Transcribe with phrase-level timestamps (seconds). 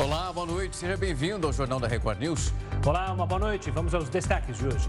[0.00, 0.76] Olá, boa noite.
[0.76, 2.52] Seja bem-vindo ao Jornal da Record News.
[2.86, 3.68] Olá, uma boa noite.
[3.72, 4.88] Vamos aos destaques de hoje.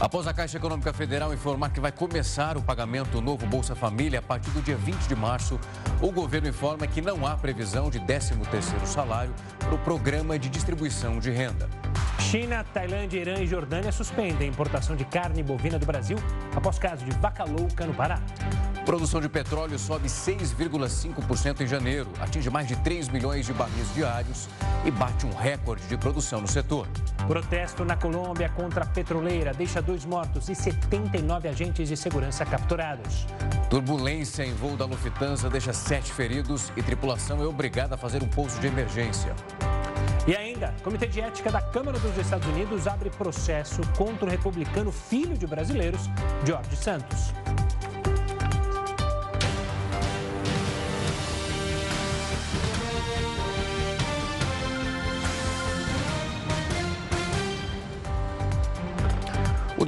[0.00, 4.18] Após a Caixa Econômica Federal informar que vai começar o pagamento do novo Bolsa Família
[4.18, 5.60] a partir do dia 20 de março,
[6.02, 11.20] o governo informa que não há previsão de 13º salário para o programa de distribuição
[11.20, 11.68] de renda.
[12.18, 16.18] China, Tailândia, Irã e Jordânia suspendem a importação de carne bovina do Brasil
[16.56, 18.20] após caso de vaca louca no Pará.
[18.90, 24.48] Produção de petróleo sobe 6,5% em janeiro, atinge mais de 3 milhões de barris diários
[24.84, 26.88] e bate um recorde de produção no setor.
[27.28, 33.28] Protesto na Colômbia contra a petroleira deixa dois mortos e 79 agentes de segurança capturados.
[33.70, 38.28] Turbulência em voo da Lufthansa deixa sete feridos e tripulação é obrigada a fazer um
[38.28, 39.36] pouso de emergência.
[40.26, 44.28] E ainda, o Comitê de Ética da Câmara dos Estados Unidos abre processo contra o
[44.28, 46.10] republicano filho de brasileiros,
[46.44, 47.32] George Santos.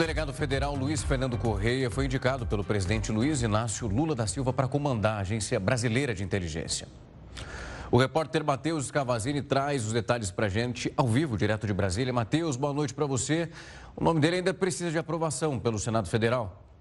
[0.03, 4.67] Delegado federal Luiz Fernando Correia foi indicado pelo presidente Luiz Inácio Lula da Silva para
[4.67, 6.89] comandar a Agência Brasileira de Inteligência.
[7.89, 12.13] O repórter Matheus Cavazini traz os detalhes para a gente ao vivo, direto de Brasília.
[12.13, 13.49] Matheus, boa noite para você.
[13.95, 16.72] O nome dele ainda precisa de aprovação pelo Senado Federal.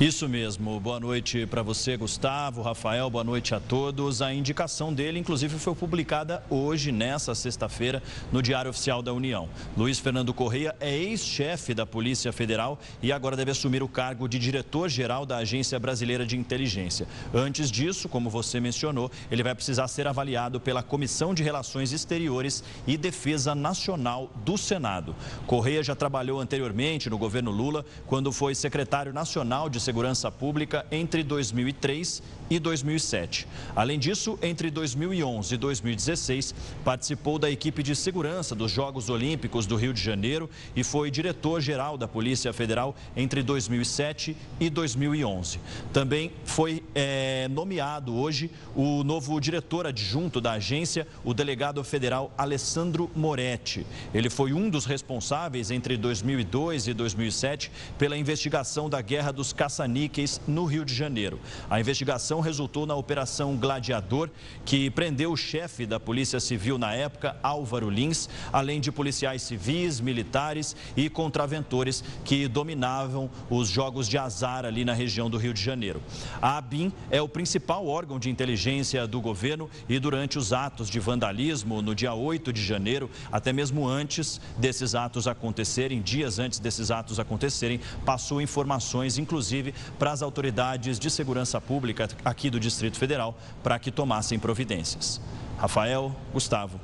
[0.00, 0.78] Isso mesmo.
[0.78, 4.22] Boa noite para você, Gustavo, Rafael, boa noite a todos.
[4.22, 9.48] A indicação dele, inclusive, foi publicada hoje, nessa sexta-feira, no Diário Oficial da União.
[9.76, 14.38] Luiz Fernando Correia é ex-chefe da Polícia Federal e agora deve assumir o cargo de
[14.38, 17.08] diretor-geral da Agência Brasileira de Inteligência.
[17.34, 22.62] Antes disso, como você mencionou, ele vai precisar ser avaliado pela Comissão de Relações Exteriores
[22.86, 25.16] e Defesa Nacional do Senado.
[25.44, 31.22] Correia já trabalhou anteriormente no governo Lula, quando foi secretário nacional de Segurança Pública entre
[31.22, 33.46] 2003 e 2007.
[33.74, 39.76] Além disso, entre 2011 e 2016, participou da equipe de segurança dos Jogos Olímpicos do
[39.76, 45.60] Rio de Janeiro e foi diretor-geral da Polícia Federal entre 2007 e 2011.
[45.92, 53.10] Também foi é, nomeado hoje o novo diretor adjunto da agência, o delegado federal Alessandro
[53.14, 53.86] Moretti.
[54.14, 60.40] Ele foi um dos responsáveis entre 2002 e 2007 pela investigação da Guerra dos Caça-Níqueis
[60.46, 61.38] no Rio de Janeiro.
[61.70, 64.28] A investigação resultou na Operação Gladiador,
[64.64, 70.00] que prendeu o chefe da Polícia Civil na época, Álvaro Lins, além de policiais civis,
[70.00, 75.62] militares e contraventores que dominavam os jogos de azar ali na região do Rio de
[75.62, 76.02] Janeiro.
[76.42, 80.98] A ABIN é o principal órgão de inteligência do governo e durante os atos de
[80.98, 86.90] vandalismo no dia 8 de janeiro, até mesmo antes desses atos acontecerem, dias antes desses
[86.90, 89.67] atos acontecerem, passou informações, inclusive,
[89.98, 95.20] para as autoridades de segurança pública aqui do Distrito Federal para que tomassem providências.
[95.58, 96.80] Rafael, Gustavo.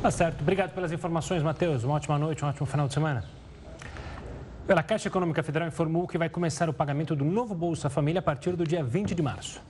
[0.00, 0.40] Tá certo.
[0.40, 1.84] Obrigado pelas informações, Matheus.
[1.84, 3.24] Uma ótima noite, um ótimo final de semana.
[4.66, 8.22] Pela Caixa Econômica Federal informou que vai começar o pagamento do novo Bolsa Família a
[8.22, 9.60] partir do dia 20 de março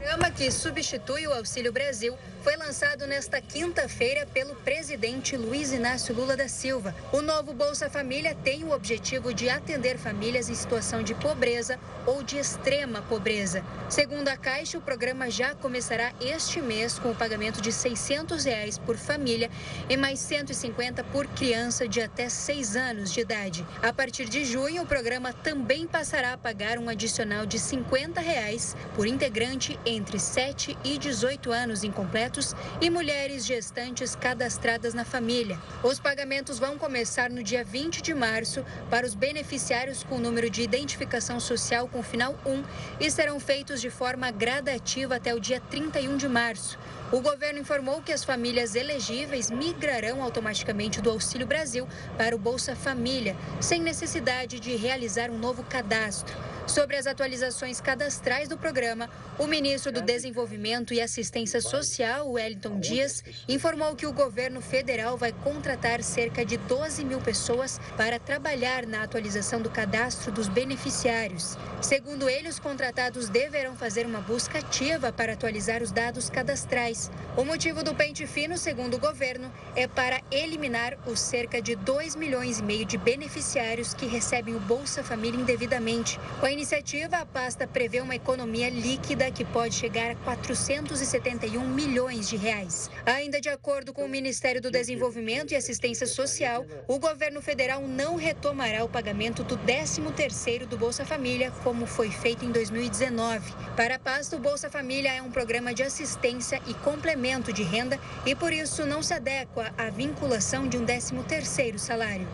[0.00, 6.34] programa que substitui o Auxílio Brasil foi lançado nesta quinta-feira pelo presidente Luiz Inácio Lula
[6.38, 6.94] da Silva.
[7.12, 12.22] O novo Bolsa Família tem o objetivo de atender famílias em situação de pobreza ou
[12.22, 13.62] de extrema pobreza.
[13.90, 18.78] Segundo a Caixa, o programa já começará este mês com o pagamento de 600 reais
[18.78, 19.50] por família
[19.90, 23.66] e mais 150 por criança de até 6 anos de idade.
[23.82, 28.74] A partir de junho, o programa também passará a pagar um adicional de 50 reais
[28.96, 35.58] por integrante entre 7 e 18 anos incompletos e mulheres gestantes cadastradas na família.
[35.82, 40.62] Os pagamentos vão começar no dia 20 de março para os beneficiários com número de
[40.62, 42.62] identificação social com final 1
[43.00, 46.78] e serão feitos de forma gradativa até o dia 31 de março.
[47.12, 52.76] O governo informou que as famílias elegíveis migrarão automaticamente do Auxílio Brasil para o Bolsa
[52.76, 56.36] Família, sem necessidade de realizar um novo cadastro.
[56.68, 59.10] Sobre as atualizações cadastrais do programa,
[59.40, 65.32] o ministro do Desenvolvimento e Assistência Social, Wellington Dias, informou que o governo federal vai
[65.32, 71.58] contratar cerca de 12 mil pessoas para trabalhar na atualização do cadastro dos beneficiários.
[71.82, 76.99] Segundo ele, os contratados deverão fazer uma busca ativa para atualizar os dados cadastrais
[77.36, 82.16] O motivo do pente fino, segundo o governo, é para eliminar os cerca de 2
[82.16, 86.18] milhões e meio de beneficiários que recebem o Bolsa Família indevidamente.
[86.40, 92.28] Com a iniciativa, a pasta prevê uma economia líquida que pode chegar a 471 milhões
[92.28, 92.90] de reais.
[93.06, 98.16] Ainda de acordo com o Ministério do Desenvolvimento e Assistência Social, o governo federal não
[98.16, 103.52] retomará o pagamento do 13º do Bolsa Família, como foi feito em 2019.
[103.76, 108.00] Para a pasta, o Bolsa Família é um programa de assistência e complemento de renda
[108.26, 112.26] e por isso não se adequa à vinculação de um 13º salário.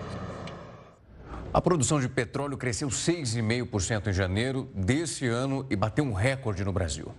[1.52, 6.72] A produção de petróleo cresceu 6,5% em janeiro desse ano e bateu um recorde no
[6.72, 7.12] Brasil.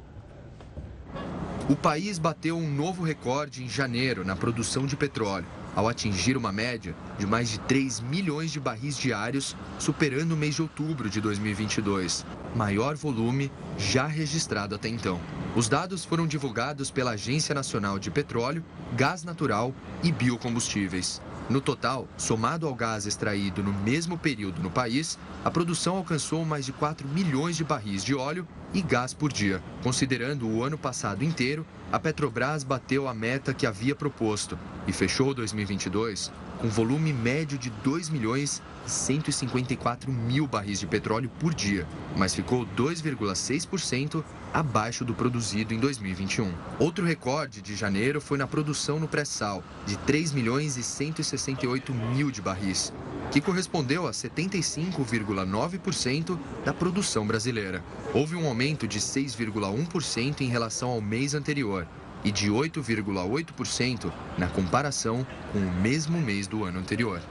[1.69, 5.45] O país bateu um novo recorde em janeiro na produção de petróleo,
[5.77, 10.55] ao atingir uma média de mais de 3 milhões de barris diários, superando o mês
[10.55, 12.25] de outubro de 2022,
[12.55, 15.21] maior volume já registrado até então.
[15.55, 18.65] Os dados foram divulgados pela Agência Nacional de Petróleo,
[18.95, 19.71] Gás Natural
[20.01, 21.21] e Biocombustíveis.
[21.47, 26.65] No total, somado ao gás extraído no mesmo período no país, a produção alcançou mais
[26.65, 29.61] de 4 milhões de barris de óleo e gás por dia.
[29.83, 35.33] Considerando o ano passado inteiro, a Petrobras bateu a meta que havia proposto e fechou
[35.33, 41.87] 2022 com volume médio de 2 milhões e 154 mil barris de petróleo por dia,
[42.17, 44.23] mas ficou 2,6%
[44.57, 46.51] abaixo do produzido em 2021.
[46.79, 52.31] Outro recorde de janeiro foi na produção no pré-sal, de 3 milhões e 168 mil
[52.31, 52.91] de barris,
[53.29, 57.83] que correspondeu a 75,9% da produção brasileira.
[58.15, 61.87] Houve um aumento de 6,1% em relação ao mês anterior
[62.23, 65.23] e de 8,8% na comparação
[65.53, 67.21] com o mesmo mês do ano anterior.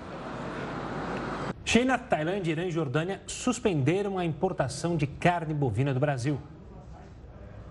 [1.65, 6.41] China, Tailândia, Irã e Jordânia suspenderam a importação de carne bovina do Brasil.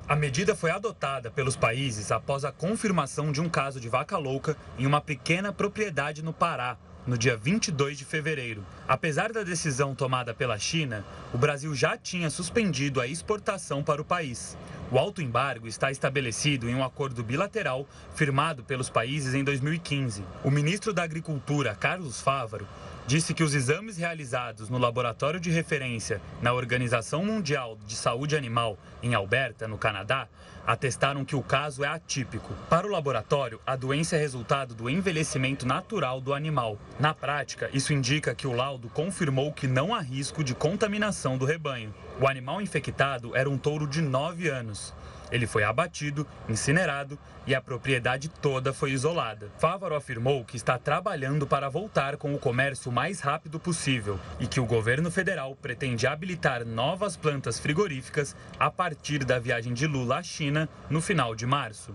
[0.08, 4.56] A medida foi adotada pelos países após a confirmação de um caso de vaca louca
[4.78, 8.64] em uma pequena propriedade no Pará, no dia 22 de fevereiro.
[8.88, 11.04] Apesar da decisão tomada pela China,
[11.34, 14.56] o Brasil já tinha suspendido a exportação para o país.
[14.92, 20.24] O alto embargo está estabelecido em um acordo bilateral firmado pelos países em 2015.
[20.44, 22.68] O ministro da Agricultura, Carlos Fávaro,
[23.08, 28.78] disse que os exames realizados no laboratório de referência na Organização Mundial de Saúde Animal,
[29.04, 30.28] em Alberta, no Canadá,
[30.66, 32.54] atestaram que o caso é atípico.
[32.70, 36.80] Para o laboratório, a doença é resultado do envelhecimento natural do animal.
[37.00, 41.46] Na prática, isso indica que o laudo confirmou que não há risco de contaminação do
[41.46, 41.94] rebanho.
[42.20, 44.94] O animal infectado era um touro de 9 anos.
[45.32, 47.18] Ele foi abatido, incinerado
[47.48, 49.50] e a propriedade toda foi isolada.
[49.58, 54.48] Fávaro afirmou que está trabalhando para voltar com o comércio o mais rápido possível e
[54.48, 60.18] que o governo federal pretende habilitar novas plantas frigoríficas a partir da viagem de Lula
[60.18, 61.94] à China no final de março.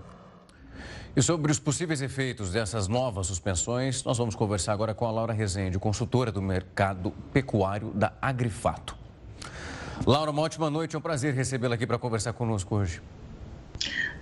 [1.15, 5.33] E sobre os possíveis efeitos dessas novas suspensões, nós vamos conversar agora com a Laura
[5.33, 8.97] Rezende, consultora do mercado pecuário da Agrifato.
[10.07, 13.03] Laura, uma ótima noite, é um prazer recebê-la aqui para conversar conosco hoje.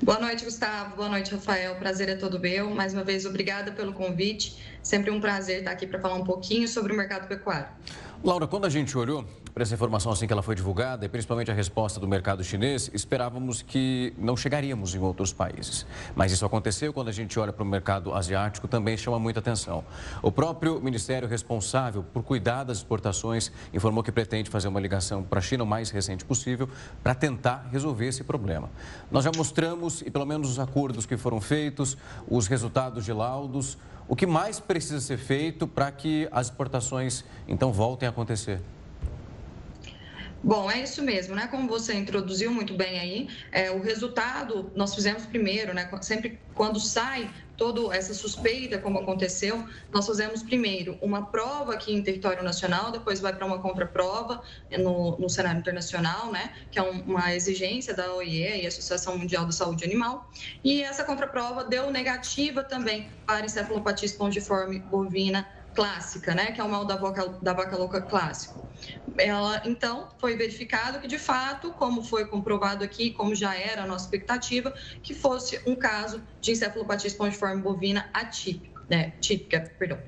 [0.02, 0.96] Boa noite, Gustavo.
[0.96, 1.74] Boa noite, Rafael.
[1.76, 2.70] Prazer é todo meu.
[2.70, 4.56] Mais uma vez, obrigada pelo convite.
[4.82, 7.68] Sempre um prazer estar aqui para falar um pouquinho sobre o mercado pecuário.
[8.24, 9.24] Laura, quando a gente olhou
[9.54, 12.90] para essa informação assim que ela foi divulgada, e principalmente a resposta do mercado chinês,
[12.92, 15.86] esperávamos que não chegaríamos em outros países.
[16.16, 19.84] Mas isso aconteceu quando a gente olha para o mercado asiático, também chama muita atenção.
[20.20, 25.38] O próprio ministério responsável por cuidar das exportações informou que pretende fazer uma ligação para
[25.38, 26.68] a China o mais recente possível
[27.04, 28.68] para tentar resolver esse problema.
[29.12, 31.96] Nós já mostramos, e pelo menos os acordos que foram feitos,
[32.28, 33.78] os resultados de laudos,
[34.08, 38.60] o que mais precisa ser feito para que as exportações então voltem a acontecer?
[40.42, 41.48] Bom, é isso mesmo, né?
[41.48, 45.90] Como você introduziu muito bem aí, é, o resultado nós fizemos primeiro, né?
[46.00, 52.00] Sempre quando sai toda essa suspeita, como aconteceu, nós fazemos primeiro uma prova aqui em
[52.02, 54.40] território nacional, depois vai para uma contraprova
[54.78, 56.54] no, no cenário internacional, né?
[56.70, 60.30] Que é um, uma exigência da OIE e Associação Mundial da Saúde Animal.
[60.62, 65.46] E essa contraprova deu negativa também para encefalopatia espongiforme bovina
[65.78, 68.66] clássica, né, que é o mal da vaca, da vaca louca clássico.
[69.16, 73.86] Ela, então, foi verificado que, de fato, como foi comprovado aqui, como já era a
[73.86, 80.00] nossa expectativa, que fosse um caso de encefalopatia espongiforme bovina atípica, né, típica, perdão.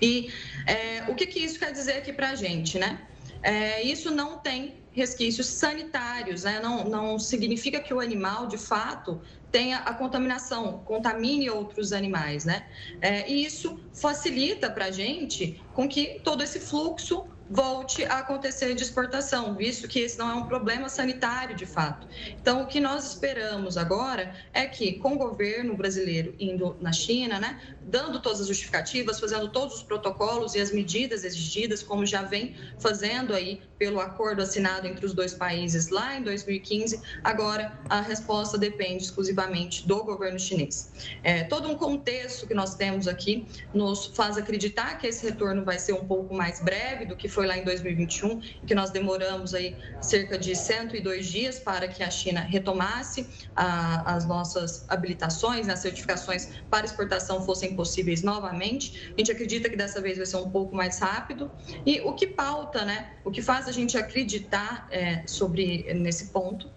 [0.00, 0.30] E
[0.66, 3.00] é, o que, que isso quer dizer aqui para a gente, né?
[3.42, 6.60] É, isso não tem resquícios sanitários, né?
[6.60, 12.66] não, não significa que o animal, de fato, tenha a contaminação, contamine outros animais, né?
[13.00, 18.74] É, e isso facilita para a gente com que todo esse fluxo volte a acontecer
[18.74, 22.06] de exportação, visto que esse não é um problema sanitário de fato.
[22.40, 27.38] Então, o que nós esperamos agora é que, com o governo brasileiro indo na China,
[27.38, 32.22] né, dando todas as justificativas, fazendo todos os protocolos e as medidas exigidas, como já
[32.22, 38.00] vem fazendo aí pelo acordo assinado entre os dois países lá em 2015, agora a
[38.00, 40.90] resposta depende exclusivamente do governo chinês.
[41.22, 45.78] É, todo um contexto que nós temos aqui nos faz acreditar que esse retorno vai
[45.78, 49.76] ser um pouco mais breve do que foi lá em 2021, que nós demoramos aí
[50.00, 55.80] cerca de 102 dias para que a China retomasse a, as nossas habilitações, né, as
[55.80, 59.12] certificações para exportação fossem possíveis novamente.
[59.14, 61.50] A gente acredita que dessa vez vai ser um pouco mais rápido.
[61.84, 66.70] E o que pauta, né, o que faz a gente acreditar é, sobre nesse ponto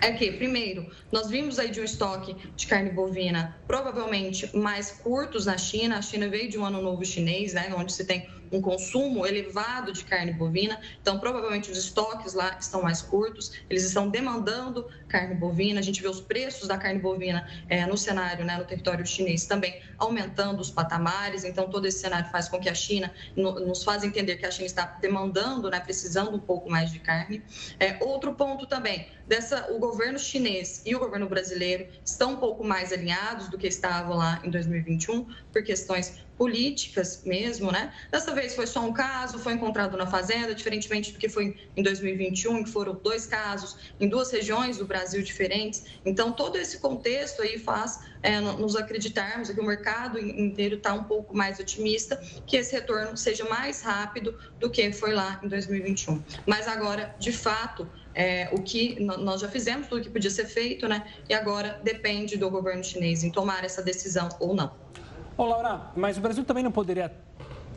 [0.00, 5.46] é que, primeiro, nós vimos aí de um estoque de carne bovina provavelmente mais curtos
[5.46, 5.98] na China.
[5.98, 9.92] A China veio de um ano novo chinês, né, onde se tem um consumo elevado
[9.92, 15.34] de carne bovina, então provavelmente os estoques lá estão mais curtos, eles estão demandando carne
[15.34, 19.04] bovina, a gente vê os preços da carne bovina é, no cenário, né, no território
[19.06, 23.52] chinês também aumentando os patamares, então todo esse cenário faz com que a China, no,
[23.60, 27.42] nos faz entender que a China está demandando, né, precisando um pouco mais de carne.
[27.78, 32.64] É, outro ponto também, dessa, o governo chinês e o governo brasileiro estão um pouco
[32.64, 37.92] mais alinhados do que estavam lá em 2021, por questões políticas mesmo, né?
[38.10, 41.82] Dessa vez foi só um caso, foi encontrado na fazenda, diferentemente do que foi em
[41.84, 45.84] 2021, que foram dois casos em duas regiões do Brasil diferentes.
[46.04, 51.04] Então, todo esse contexto aí faz é, nos acreditarmos que o mercado inteiro está um
[51.04, 56.20] pouco mais otimista, que esse retorno seja mais rápido do que foi lá em 2021.
[56.44, 60.88] Mas agora, de fato, é, o que nós já fizemos, tudo que podia ser feito,
[60.88, 61.06] né?
[61.28, 64.82] E agora depende do governo chinês em tomar essa decisão ou não.
[65.36, 67.10] Ô, Laura, mas o Brasil também não poderia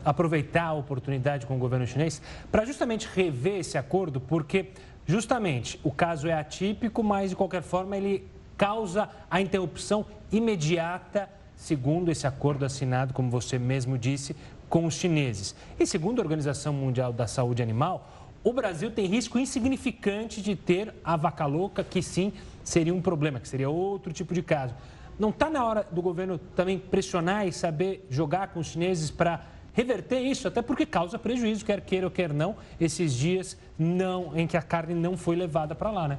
[0.04, 2.20] aproveitar a oportunidade com o governo chinês
[2.52, 4.70] para justamente rever esse acordo, porque
[5.06, 12.10] justamente o caso é atípico, mas de qualquer forma ele causa a interrupção imediata, segundo
[12.10, 14.36] esse acordo assinado, como você mesmo disse,
[14.68, 15.54] com os chineses.
[15.80, 18.06] E segundo a Organização Mundial da Saúde Animal,
[18.44, 22.32] o Brasil tem risco insignificante de ter a vaca louca, que sim
[22.62, 24.74] seria um problema, que seria outro tipo de caso.
[25.18, 29.44] Não está na hora do governo também pressionar e saber jogar com os chineses para
[29.72, 34.46] reverter isso, até porque causa prejuízo, quer queira ou quer não, esses dias não em
[34.46, 36.18] que a carne não foi levada para lá, né?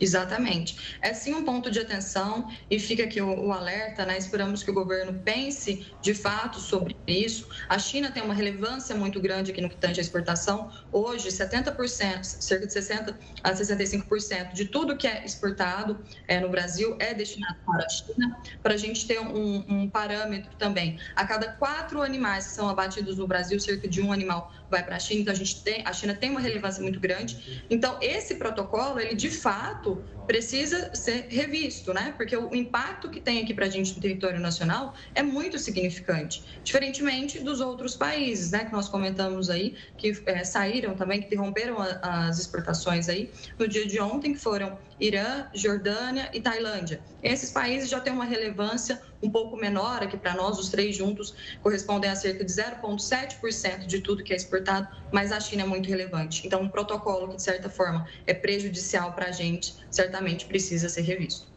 [0.00, 0.96] Exatamente.
[1.02, 4.16] É sim um ponto de atenção e fica aqui o, o, alerta, né?
[4.16, 7.46] Esperamos que o governo pense de fato sobre isso.
[7.68, 10.70] A China tem uma relevância muito grande aqui no que tange à exportação.
[10.90, 13.14] Hoje, 70%, cerca de 60%
[13.44, 18.38] a 65% de tudo que é exportado é, no Brasil é destinado para a China.
[18.62, 23.18] Para a gente ter um, um parâmetro também, a cada quatro animais que são abatidos
[23.18, 25.22] no Brasil, cerca de um animal vai para a China.
[25.22, 27.64] Então, a, gente tem, a China tem uma relevância muito grande.
[27.68, 32.14] Então, esse protocolo, ele de fato precisa ser revisto, né?
[32.16, 36.44] Porque o impacto que tem aqui para a gente no território nacional é muito significante,
[36.62, 38.64] diferentemente dos outros países, né?
[38.64, 43.66] Que nós comentamos aí, que é, saíram também, que interromperam a, as exportações aí no
[43.66, 47.02] dia de ontem, que foram Irã, Jordânia e Tailândia.
[47.22, 51.32] Esses países já têm uma relevância um pouco menor, aqui para nós, os três juntos
[51.60, 55.88] correspondem a cerca de 0,7% de tudo que é exportado, mas a China é muito
[55.88, 56.46] relevante.
[56.46, 61.02] Então, um protocolo que, de certa forma, é prejudicial para a gente, certamente precisa ser
[61.02, 61.49] revisto.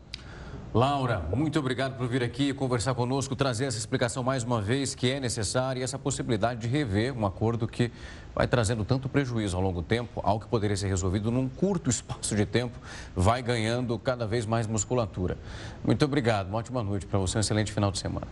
[0.74, 5.08] Laura, muito obrigado por vir aqui conversar conosco, trazer essa explicação mais uma vez que
[5.08, 7.92] é necessária e essa possibilidade de rever um acordo que
[8.34, 11.92] vai trazendo tanto prejuízo ao longo do tempo, algo que poderia ser resolvido num curto
[11.92, 12.76] espaço de tempo,
[13.16, 15.38] vai ganhando cada vez mais musculatura.
[15.86, 18.28] Muito obrigado, uma ótima noite para você, um excelente final de semana.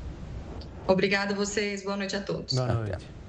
[0.87, 2.55] Obrigada a vocês, boa noite a todos.
[2.55, 3.20] Boa noite.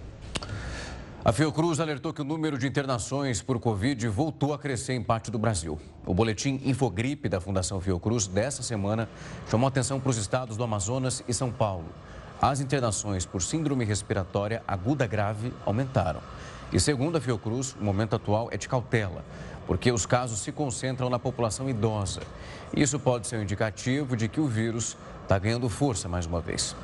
[1.24, 5.30] A Fiocruz alertou que o número de internações por Covid voltou a crescer em parte
[5.30, 5.78] do Brasil.
[6.04, 9.08] O boletim Infogripe da Fundação Fiocruz dessa semana
[9.48, 11.86] chamou atenção para os estados do Amazonas e São Paulo.
[12.40, 16.20] As internações por síndrome respiratória aguda grave aumentaram.
[16.72, 19.24] E segundo a Fiocruz, o momento atual é de cautela,
[19.64, 22.22] porque os casos se concentram na população idosa.
[22.76, 26.74] Isso pode ser um indicativo de que o vírus está ganhando força mais uma vez.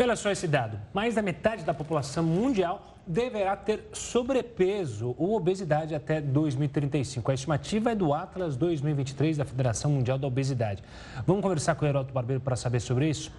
[0.00, 5.94] Olha só esse dado: mais da metade da população mundial deverá ter sobrepeso ou obesidade
[5.94, 7.30] até 2035.
[7.30, 10.84] A estimativa é do Atlas 2023 da Federação Mundial da Obesidade.
[11.26, 13.32] Vamos conversar com o Heroto Barbeiro para saber sobre isso?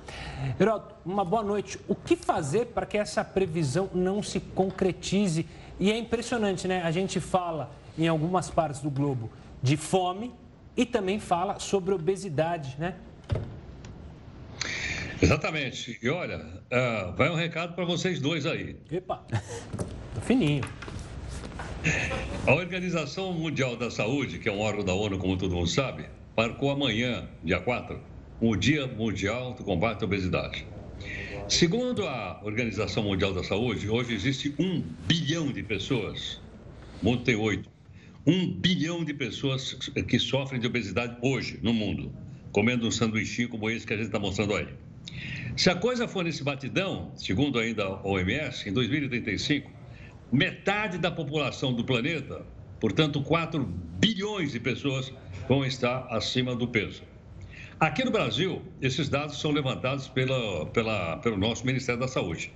[0.59, 1.79] Heroto, uma boa noite.
[1.87, 5.45] O que fazer para que essa previsão não se concretize?
[5.79, 6.81] E é impressionante, né?
[6.81, 9.29] A gente fala em algumas partes do globo
[9.61, 10.33] de fome
[10.75, 12.95] e também fala sobre obesidade, né?
[15.21, 15.99] Exatamente.
[16.01, 18.77] E olha, uh, vai um recado para vocês dois aí.
[18.91, 19.25] Epa!
[20.21, 20.63] fininho.
[22.45, 26.05] A Organização Mundial da Saúde, que é um órgão da ONU, como todo mundo sabe,
[26.35, 27.99] marcou amanhã, dia 4,
[28.41, 30.65] o Dia Mundial do Combate à Obesidade.
[31.47, 36.41] Segundo a Organização Mundial da Saúde, hoje existe um bilhão de pessoas,
[37.01, 37.69] o mundo tem oito,
[38.27, 42.13] um bilhão de pessoas que sofrem de obesidade hoje no mundo,
[42.51, 44.67] comendo um sanduichinho como esse que a gente está mostrando aí.
[45.56, 49.72] Se a coisa for nesse batidão, segundo ainda a OMS, em 2035,
[50.32, 52.46] metade da população do planeta,
[52.79, 53.63] portanto 4
[54.00, 55.12] bilhões de pessoas,
[55.48, 57.03] vão estar acima do peso.
[57.79, 62.51] Aqui no Brasil, esses dados são levantados pela, pela, pelo nosso Ministério da Saúde.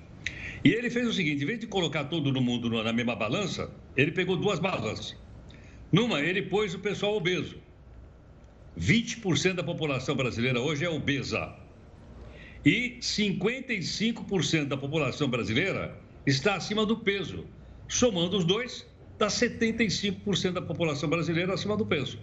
[0.64, 4.12] E ele fez o seguinte: em vez de colocar todo mundo na mesma balança, ele
[4.12, 5.16] pegou duas balanças.
[5.92, 7.58] Numa, ele pôs o pessoal obeso.
[8.80, 11.63] 20% da população brasileira hoje é obesa.
[12.66, 17.46] E 55% da população brasileira está acima do peso.
[17.90, 22.20] Somando os dois, dá 75% da população brasileira acima do peso.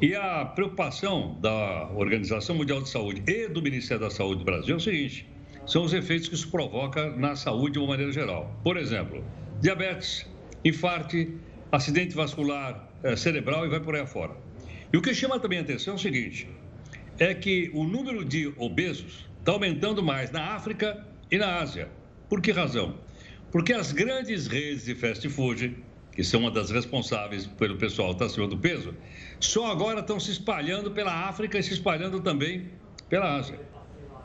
[0.00, 4.74] E a preocupação da Organização Mundial de Saúde e do Ministério da Saúde do Brasil
[4.74, 5.26] é o seguinte:
[5.66, 8.54] são os efeitos que isso provoca na saúde de uma maneira geral.
[8.62, 9.24] Por exemplo,
[9.60, 10.26] diabetes,
[10.64, 11.16] infarto,
[11.72, 14.36] acidente vascular eh, cerebral e vai por aí afora.
[14.92, 16.48] E o que chama também a atenção é o seguinte:
[17.18, 21.88] é que o número de obesos está aumentando mais na África e na Ásia.
[22.28, 22.96] Por que razão?
[23.50, 25.74] Porque as grandes redes de fast food,
[26.12, 28.94] que são uma das responsáveis pelo pessoal estar acima do peso,
[29.40, 32.68] só agora estão se espalhando pela África e se espalhando também
[33.08, 33.58] pela Ásia.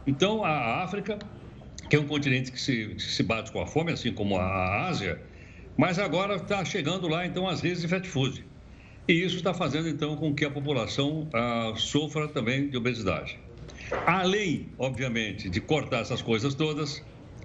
[0.05, 1.17] Então, a África,
[1.89, 4.87] que é um continente que se, que se bate com a fome, assim como a
[4.89, 5.21] Ásia,
[5.77, 8.45] mas agora está chegando lá, então, as redes de fast food.
[9.07, 13.39] E isso está fazendo, então, com que a população ah, sofra também de obesidade.
[14.05, 17.03] Além, obviamente, de cortar essas coisas todas,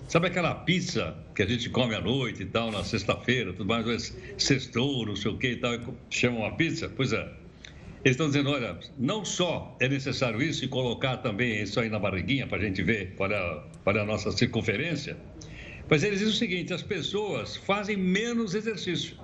[0.09, 4.16] Sabe aquela pizza que a gente come à noite e tal, na sexta-feira, tudo mais,
[4.38, 5.78] sextou, não sei o que e tal,
[6.09, 6.88] chamam uma pizza?
[6.88, 7.30] Pois é.
[8.02, 11.99] Eles estão dizendo, olha, não só é necessário isso e colocar também isso aí na
[11.99, 15.14] barriguinha para a gente ver qual é a, qual é a nossa circunferência,
[15.90, 19.14] mas eles dizem o seguinte, as pessoas fazem menos exercício.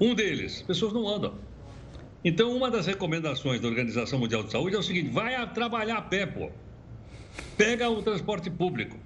[0.00, 1.45] Um deles, as pessoas não andam.
[2.28, 5.98] Então, uma das recomendações da Organização Mundial de Saúde é o seguinte, vai a trabalhar
[5.98, 6.50] a pé, pô.
[7.56, 8.98] Pega o transporte público.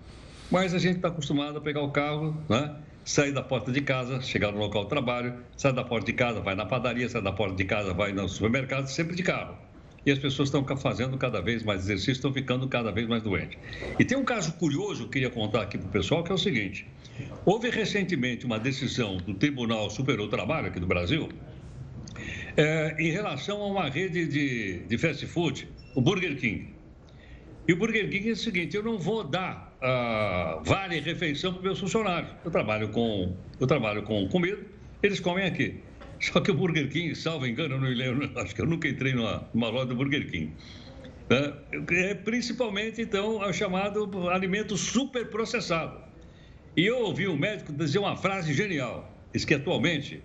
[0.51, 2.75] Mas a gente está acostumado a pegar o carro, né?
[3.05, 6.41] sair da porta de casa, chegar no local de trabalho, sair da porta de casa,
[6.41, 9.55] vai na padaria, sai da porta de casa, vai no supermercado, sempre de carro.
[10.07, 13.59] E as pessoas estão fazendo cada vez mais exercício, estão ficando cada vez mais doentes.
[13.99, 16.35] E tem um caso curioso que eu queria contar aqui para o pessoal, que é
[16.35, 16.87] o seguinte:
[17.45, 21.29] houve recentemente uma decisão do Tribunal Superior do Trabalho aqui do Brasil,
[22.61, 26.69] é, em relação a uma rede de, de fast food, o Burger King.
[27.67, 31.63] E o Burger King é o seguinte: eu não vou dar uh, vale refeição para
[31.63, 32.31] meus funcionários.
[32.45, 34.59] Eu trabalho com, eu trabalho com comida,
[35.03, 35.81] eles comem aqui.
[36.21, 39.15] Só que o Burger King, salvo engano, eu não lembro, acho que eu nunca entrei
[39.15, 40.53] numa, numa loja do Burger King.
[41.31, 45.99] É, é principalmente, então, o chamado alimento super processado.
[46.77, 50.23] E eu ouvi um médico dizer uma frase genial: diz que atualmente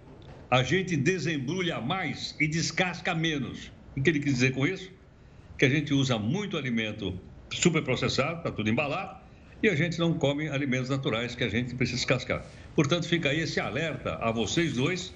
[0.56, 3.70] a gente desembrulha mais e descasca menos.
[3.96, 4.89] O que ele quis dizer com isso?
[5.58, 7.20] Que a gente usa muito alimento
[7.52, 9.18] super processado, está tudo embalado,
[9.62, 12.46] e a gente não come alimentos naturais que a gente precisa descascar.
[12.74, 15.13] Portanto, fica aí esse alerta a vocês dois,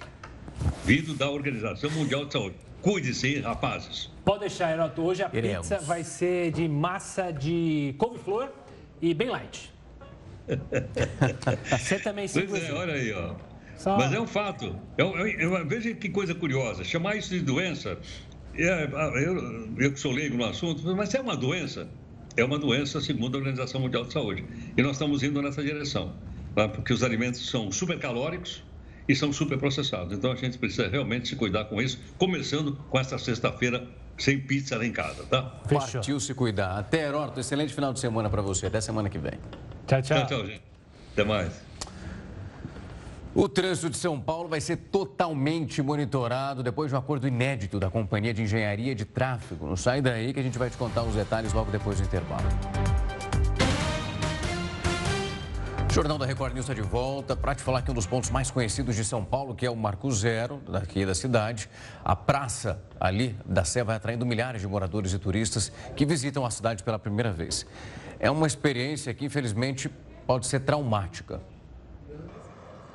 [0.84, 2.56] vindo da Organização Mundial de Saúde.
[2.82, 4.10] Cuide-se, rapazes.
[4.22, 5.00] Pode deixar, Heroto.
[5.02, 5.66] Hoje a Queremos.
[5.66, 8.50] pizza vai ser de massa de couve-flor
[9.00, 9.72] e bem light.
[11.70, 13.49] Você também se Pois é, olha aí, ó.
[13.80, 13.96] Só...
[13.96, 14.76] Mas é um fato.
[14.98, 16.84] Eu, eu, eu, veja que coisa curiosa.
[16.84, 17.98] Chamar isso de doença,
[18.54, 18.84] é,
[19.24, 21.88] eu, eu que sou leigo no assunto, mas é uma doença
[22.36, 24.44] é uma doença segundo a Organização Mundial de Saúde.
[24.76, 26.14] E nós estamos indo nessa direção,
[26.54, 26.68] tá?
[26.68, 28.62] porque os alimentos são supercalóricos
[29.08, 30.16] e são superprocessados.
[30.16, 33.86] Então a gente precisa realmente se cuidar com isso, começando com esta sexta-feira
[34.18, 35.42] sem pizza lá em casa, tá?
[35.42, 36.78] Partiu se cuidar.
[36.78, 38.66] Até, Heródoto, excelente final de semana para você.
[38.66, 39.32] Até semana que vem.
[39.86, 40.18] Tchau, tchau.
[40.18, 40.62] Tchau, tchau, gente.
[41.12, 41.70] Até mais.
[43.32, 47.88] O trânsito de São Paulo vai ser totalmente monitorado depois de um acordo inédito da
[47.88, 49.68] Companhia de Engenharia de Tráfego.
[49.68, 52.48] Não sai daí que a gente vai te contar os detalhes logo depois do intervalo.
[55.92, 58.50] Jornal da Record News está de volta para te falar que um dos pontos mais
[58.50, 61.70] conhecidos de São Paulo, que é o Marco Zero, daqui da cidade,
[62.04, 66.50] a praça ali da Sé vai atraindo milhares de moradores e turistas que visitam a
[66.50, 67.64] cidade pela primeira vez.
[68.18, 69.88] É uma experiência que, infelizmente,
[70.26, 71.40] pode ser traumática.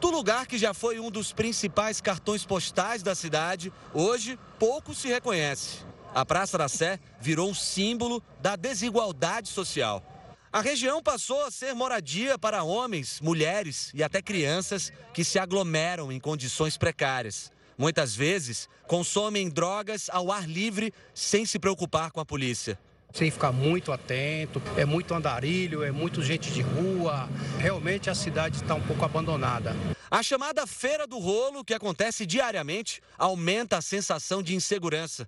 [0.06, 5.08] Do lugar que já foi um dos principais cartões postais da cidade, hoje pouco se
[5.08, 5.80] reconhece.
[6.14, 10.04] A Praça da Sé virou um símbolo da desigualdade social.
[10.54, 16.12] A região passou a ser moradia para homens, mulheres e até crianças que se aglomeram
[16.12, 17.52] em condições precárias.
[17.76, 22.78] Muitas vezes consomem drogas ao ar livre sem se preocupar com a polícia
[23.16, 24.62] sem ficar muito atento.
[24.76, 27.30] É muito andarilho, é muito gente de rua.
[27.58, 29.76] Realmente a cidade está um pouco abandonada.
[30.12, 35.28] A chamada Feira do Rolo, que acontece diariamente, aumenta a sensação de insegurança.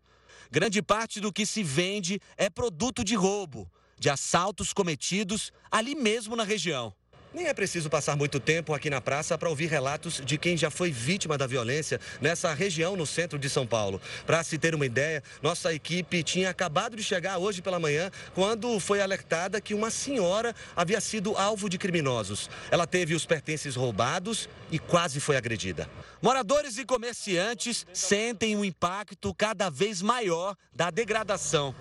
[0.52, 6.36] Grande parte do que se vende é produto de roubo, de assaltos cometidos ali mesmo
[6.36, 6.94] na região.
[7.38, 10.72] Nem é preciso passar muito tempo aqui na praça para ouvir relatos de quem já
[10.72, 14.02] foi vítima da violência nessa região no centro de São Paulo.
[14.26, 18.80] Para se ter uma ideia, nossa equipe tinha acabado de chegar hoje pela manhã quando
[18.80, 22.50] foi alertada que uma senhora havia sido alvo de criminosos.
[22.72, 25.88] Ela teve os pertences roubados e quase foi agredida.
[26.20, 31.76] Moradores e comerciantes sentem um impacto cada vez maior da degradação.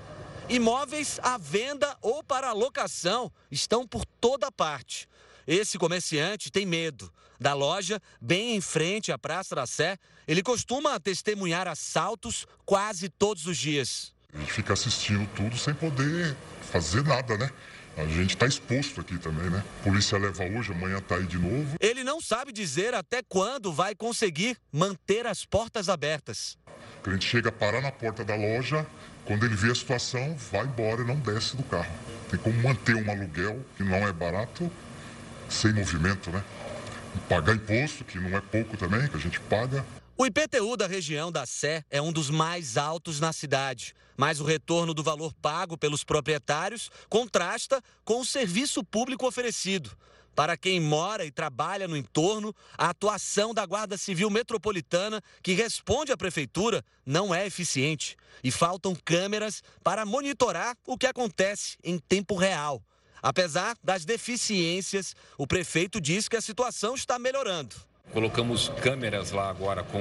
[0.51, 5.09] Imóveis à venda ou para locação estão por toda parte.
[5.47, 7.13] Esse comerciante tem medo.
[7.39, 13.47] Da loja, bem em frente à Praça da Sé, ele costuma testemunhar assaltos quase todos
[13.47, 14.13] os dias.
[14.35, 16.37] A gente fica assistindo tudo sem poder
[16.73, 17.51] fazer nada, né?
[17.97, 19.65] A gente está exposto aqui também, né?
[19.81, 21.77] A polícia leva hoje, amanhã está aí de novo.
[21.81, 26.59] Ele não sabe dizer até quando vai conseguir manter as portas abertas.
[26.99, 28.87] O cliente chega a parar na porta da loja,
[29.25, 31.95] quando ele vê a situação, vai embora e não desce do carro.
[32.29, 34.71] Tem como manter um aluguel que não é barato
[35.49, 36.43] sem movimento, né?
[37.29, 39.85] Pagar imposto, que não é pouco também, que a gente paga.
[40.19, 44.45] O IPTU da região da Sé é um dos mais altos na cidade, mas o
[44.45, 49.91] retorno do valor pago pelos proprietários contrasta com o serviço público oferecido.
[50.35, 56.13] Para quem mora e trabalha no entorno, a atuação da Guarda Civil Metropolitana, que responde
[56.13, 62.37] à prefeitura, não é eficiente e faltam câmeras para monitorar o que acontece em tempo
[62.37, 62.83] real.
[63.23, 67.75] Apesar das deficiências, o prefeito diz que a situação está melhorando.
[68.13, 70.01] Colocamos câmeras lá agora com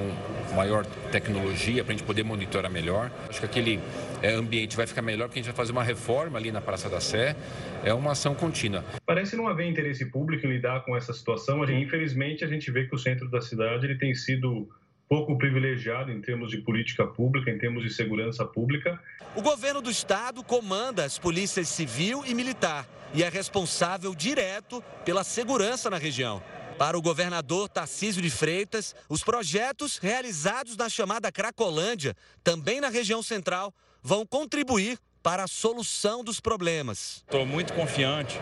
[0.55, 3.11] maior tecnologia para a gente poder monitorar melhor.
[3.27, 3.79] Acho que aquele
[4.21, 6.87] é, ambiente vai ficar melhor porque a gente vai fazer uma reforma ali na Praça
[6.87, 7.35] da Sé.
[7.83, 8.85] É uma ação contínua.
[9.05, 11.63] Parece não haver interesse público em lidar com essa situação.
[11.63, 14.69] Infelizmente, a gente vê que o centro da cidade ele tem sido
[15.07, 18.99] pouco privilegiado em termos de política pública, em termos de segurança pública.
[19.35, 25.23] O governo do estado comanda as polícias civil e militar e é responsável direto pela
[25.23, 26.41] segurança na região.
[26.77, 33.23] Para o governador Tarcísio de Freitas, os projetos realizados na chamada Cracolândia, também na região
[33.23, 37.23] central, vão contribuir para a solução dos problemas.
[37.25, 38.37] Estou muito confiante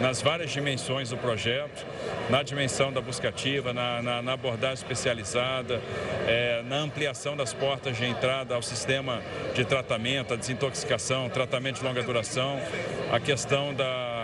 [0.00, 1.86] nas várias dimensões do projeto,
[2.28, 5.80] na dimensão da busca ativa, na, na, na abordagem especializada,
[6.26, 9.22] é, na ampliação das portas de entrada ao sistema
[9.54, 12.60] de tratamento, a desintoxicação, tratamento de longa duração,
[13.12, 14.16] a questão da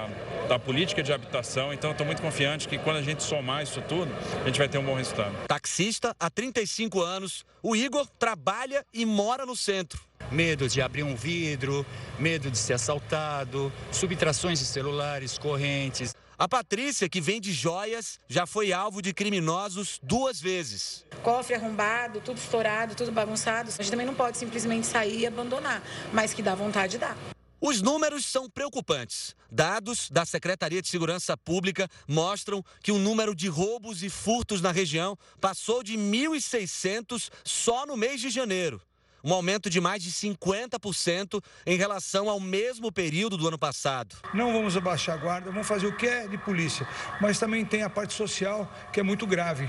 [0.49, 1.73] da política de habitação.
[1.73, 4.77] Então, estou muito confiante que quando a gente somar isso tudo, a gente vai ter
[4.77, 5.35] um bom resultado.
[5.47, 10.01] Taxista há 35 anos, o Igor trabalha e mora no centro.
[10.33, 11.85] Medo de abrir um vidro,
[12.19, 16.15] medo de ser assaltado, subtrações de celulares, correntes.
[16.39, 21.05] A Patrícia, que vende joias, já foi alvo de criminosos duas vezes.
[21.23, 23.69] Cofre arrombado, tudo estourado, tudo bagunçado.
[23.69, 27.15] A gente também não pode simplesmente sair e abandonar, mas que dá vontade, dá.
[27.61, 29.37] Os números são preocupantes.
[29.49, 34.73] Dados da Secretaria de Segurança Pública mostram que o número de roubos e furtos na
[34.73, 38.83] região passou de 1.600 só no mês de janeiro.
[39.25, 44.17] Um aumento de mais de 50% em relação ao mesmo período do ano passado.
[44.35, 46.87] Não vamos abaixar a guarda, vamos fazer o que é de polícia,
[47.21, 49.69] mas também tem a parte social que é muito grave.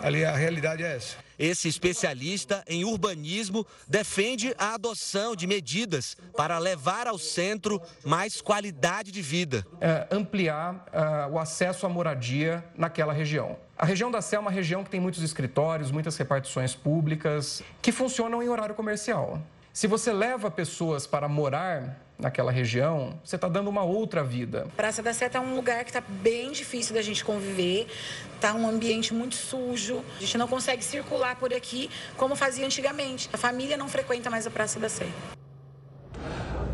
[0.00, 1.16] Ali a realidade é essa.
[1.38, 9.12] Esse especialista em urbanismo defende a adoção de medidas para levar ao centro mais qualidade
[9.12, 9.64] de vida.
[9.80, 13.56] É, ampliar uh, o acesso à moradia naquela região.
[13.80, 17.92] A região da Sé é uma região que tem muitos escritórios, muitas repartições públicas que
[17.92, 19.40] funcionam em horário comercial.
[19.72, 24.66] Se você leva pessoas para morar naquela região, você está dando uma outra vida.
[24.76, 27.86] Praça da Sé é um lugar que está bem difícil da gente conviver,
[28.34, 33.30] está um ambiente muito sujo, a gente não consegue circular por aqui como fazia antigamente.
[33.32, 35.06] A família não frequenta mais a Praça da Sé.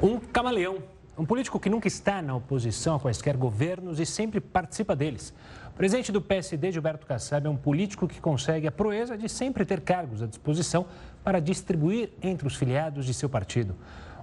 [0.02, 0.82] Um camaleão,
[1.18, 5.34] um político que nunca está na oposição a quaisquer governos e sempre participa deles.
[5.76, 9.80] Presidente do PSD, Gilberto Kassab, é um político que consegue a proeza de sempre ter
[9.80, 10.86] cargos à disposição
[11.24, 13.74] para distribuir entre os filiados de seu partido.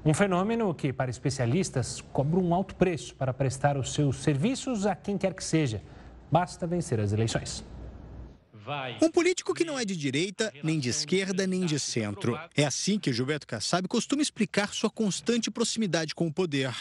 [0.05, 4.95] Um fenômeno que, para especialistas, cobra um alto preço para prestar os seus serviços a
[4.95, 5.81] quem quer que seja.
[6.31, 7.65] Basta vencer as eleições.
[9.02, 12.39] Um político que não é de direita, nem de esquerda, nem de centro.
[12.56, 16.74] É assim que Gilberto Kassab costuma explicar sua constante proximidade com o poder.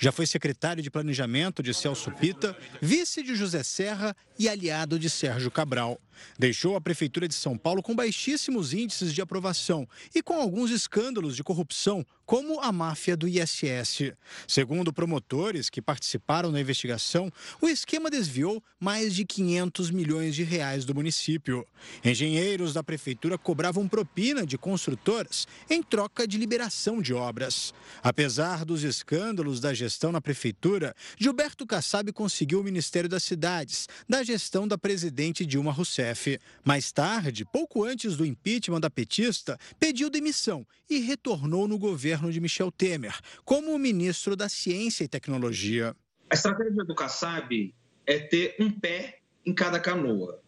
[0.00, 5.08] Já foi secretário de Planejamento de Celso Pita, vice de José Serra e aliado de
[5.08, 6.00] Sérgio Cabral.
[6.38, 11.36] Deixou a Prefeitura de São Paulo com baixíssimos índices de aprovação e com alguns escândalos
[11.36, 14.12] de corrupção, como a máfia do ISS.
[14.46, 20.84] Segundo promotores que participaram da investigação, o esquema desviou mais de 500 milhões de reais
[20.84, 21.66] do município.
[22.04, 27.72] Engenheiros da Prefeitura cobravam propina de construtoras em troca de liberação de obras.
[28.02, 34.22] Apesar dos escândalos da gestão na Prefeitura, Gilberto Kassab conseguiu o Ministério das Cidades, da
[34.22, 36.07] gestão da presidente Dilma Rousseff.
[36.64, 42.40] Mais tarde, pouco antes do impeachment da petista, pediu demissão e retornou no governo de
[42.40, 45.94] Michel Temer, como ministro da Ciência e Tecnologia.
[46.30, 47.74] A estratégia do Kassab
[48.06, 50.42] é ter um pé em cada canoa.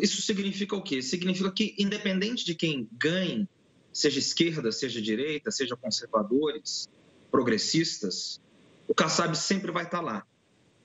[0.00, 1.02] Isso significa o quê?
[1.02, 3.48] Significa que, independente de quem ganhe,
[3.92, 6.88] seja esquerda, seja direita, seja conservadores,
[7.30, 8.40] progressistas,
[8.86, 10.24] o Kassab sempre vai estar lá.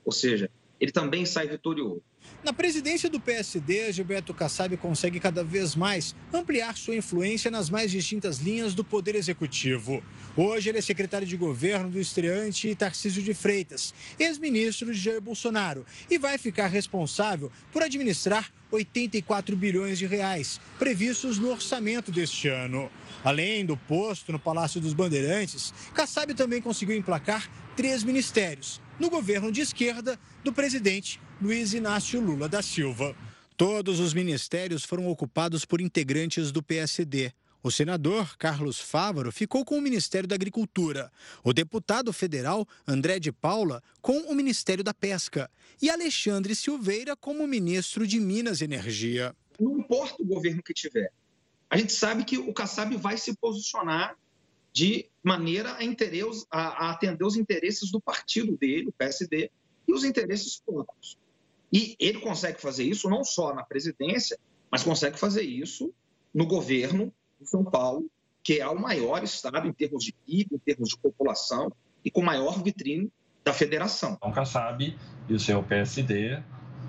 [0.04, 2.04] Ou seja, ele também sai vitorioso.
[2.44, 7.90] Na presidência do PSD, Gilberto Kassab consegue cada vez mais ampliar sua influência nas mais
[7.90, 10.04] distintas linhas do Poder Executivo.
[10.38, 15.86] Hoje, ele é secretário de governo do estreante Tarcísio de Freitas, ex-ministro de Jair Bolsonaro,
[16.08, 22.92] e vai ficar responsável por administrar 84 bilhões de reais previstos no orçamento deste ano.
[23.24, 29.52] Além do posto no Palácio dos Bandeirantes, Kassab também conseguiu emplacar três ministérios no governo
[29.52, 33.16] de esquerda do presidente Luiz Inácio Lula da Silva.
[33.58, 37.32] Todos os ministérios foram ocupados por integrantes do PSD.
[37.64, 41.12] O senador Carlos Fávaro ficou com o Ministério da Agricultura,
[41.44, 45.50] o deputado federal André de Paula com o Ministério da Pesca
[45.82, 49.36] e Alexandre Silveira como ministro de Minas e Energia.
[49.60, 51.12] Não importa o governo que tiver,
[51.70, 54.16] a gente sabe que o Kassab vai se posicionar
[54.76, 59.50] de maneira a, a, a atender os interesses do partido dele, o PSD,
[59.88, 61.18] e os interesses públicos.
[61.72, 64.38] E ele consegue fazer isso não só na presidência,
[64.70, 65.94] mas consegue fazer isso
[66.34, 68.12] no governo de São Paulo,
[68.44, 71.72] que é o maior estado em termos de PIB, em termos de população
[72.04, 73.10] e com maior vitrine
[73.46, 74.16] da federação.
[74.18, 74.98] Então, Kassab
[75.30, 76.44] e o seu PSD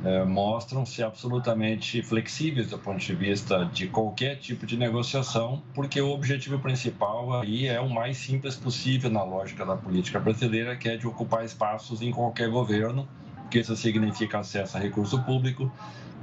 [0.06, 6.10] é, mostram-se absolutamente flexíveis do ponto de vista de qualquer tipo de negociação, porque o
[6.10, 10.96] objetivo principal aí é o mais simples possível na lógica da política brasileira, que é
[10.96, 13.08] de ocupar espaços em qualquer governo,
[13.42, 15.72] porque isso significa acesso a recurso público,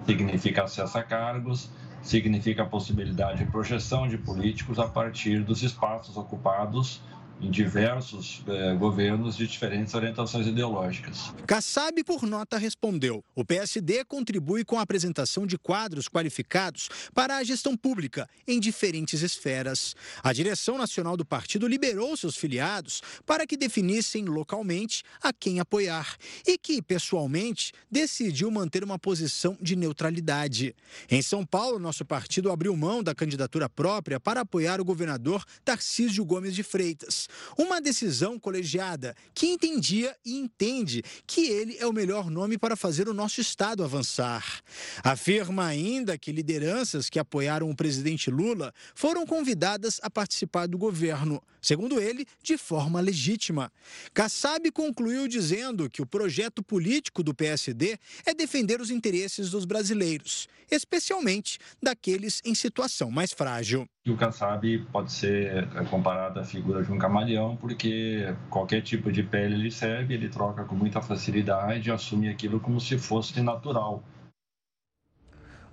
[0.06, 1.70] significa acesso a cargos,
[2.02, 7.02] significa a possibilidade de projeção de políticos a partir dos espaços ocupados
[7.42, 11.34] em diversos eh, governos de diferentes orientações ideológicas.
[11.46, 17.44] Kassab, por nota, respondeu: o PSD contribui com a apresentação de quadros qualificados para a
[17.44, 19.96] gestão pública em diferentes esferas.
[20.24, 26.16] A direção nacional do partido liberou seus filiados para que definissem localmente a quem apoiar
[26.48, 30.76] e que, pessoalmente, decidiu manter uma posição de neutralidade.
[31.10, 36.24] Em São Paulo, nosso partido abriu mão da candidatura própria para apoiar o governador Tarcísio
[36.26, 37.23] Gomes de Freitas.
[37.58, 43.08] Uma decisão colegiada que entendia e entende que ele é o melhor nome para fazer
[43.08, 44.62] o nosso Estado avançar.
[45.04, 51.42] Afirma ainda que lideranças que apoiaram o presidente Lula foram convidadas a participar do governo,
[51.64, 53.72] segundo ele, de forma legítima.
[54.14, 60.48] Kassab concluiu dizendo que o projeto político do PSD é defender os interesses dos brasileiros,
[60.70, 63.88] especialmente daqueles em situação mais frágil.
[64.08, 69.56] o Kassab pode ser comparado à figura de um camaleão porque qualquer tipo de pele
[69.56, 74.04] ele serve, ele troca com muita facilidade, assume aquilo como se fosse natural.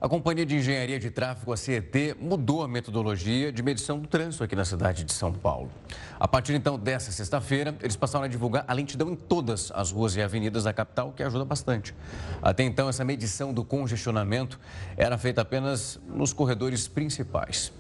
[0.03, 4.43] A Companhia de Engenharia de Tráfego, a CET, mudou a metodologia de medição do trânsito
[4.43, 5.71] aqui na cidade de São Paulo.
[6.19, 10.17] A partir então dessa sexta-feira, eles passaram a divulgar a lentidão em todas as ruas
[10.17, 11.95] e avenidas da capital, o que ajuda bastante.
[12.41, 14.59] Até então, essa medição do congestionamento
[14.97, 17.71] era feita apenas nos corredores principais.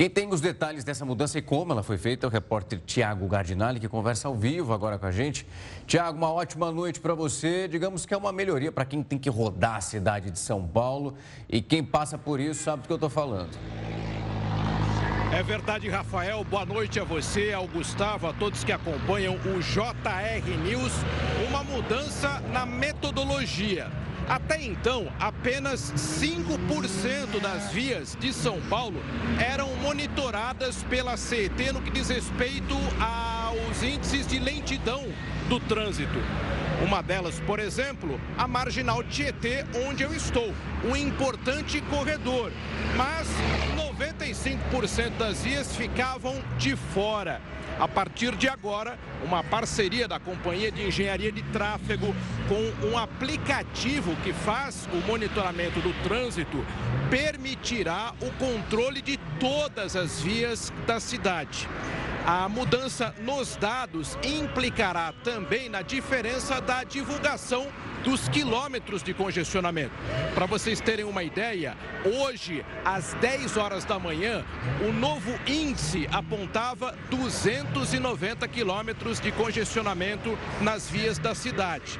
[0.00, 3.28] Quem tem os detalhes dessa mudança e como ela foi feita é o repórter Tiago
[3.28, 5.46] Gardinali, que conversa ao vivo agora com a gente.
[5.86, 7.68] Tiago, uma ótima noite para você.
[7.68, 11.16] Digamos que é uma melhoria para quem tem que rodar a cidade de São Paulo
[11.50, 13.50] e quem passa por isso sabe do que eu estou falando.
[15.34, 16.44] É verdade, Rafael.
[16.44, 20.92] Boa noite a você, ao Gustavo, a todos que acompanham o JR News.
[21.46, 23.90] Uma mudança na metodologia.
[24.30, 29.02] Até então, apenas 5% das vias de São Paulo
[29.40, 35.04] eram monitoradas pela CET no que diz respeito aos índices de lentidão
[35.48, 36.20] do trânsito.
[36.80, 42.52] Uma delas, por exemplo, a Marginal Tietê, onde eu estou, um importante corredor.
[42.96, 43.26] Mas
[43.76, 47.40] 95% das vias ficavam de fora.
[47.80, 52.14] A partir de agora, uma parceria da Companhia de Engenharia de Tráfego
[52.46, 56.62] com um aplicativo que faz o monitoramento do trânsito
[57.08, 61.66] permitirá o controle de todas as vias da cidade.
[62.26, 67.66] A mudança nos dados implicará também na diferença da divulgação
[68.04, 69.92] dos quilômetros de congestionamento.
[70.34, 74.44] Para vocês terem uma ideia, hoje, às 10 horas da manhã,
[74.88, 81.98] o novo índice apontava 290 quilômetros de congestionamento nas vias da cidade.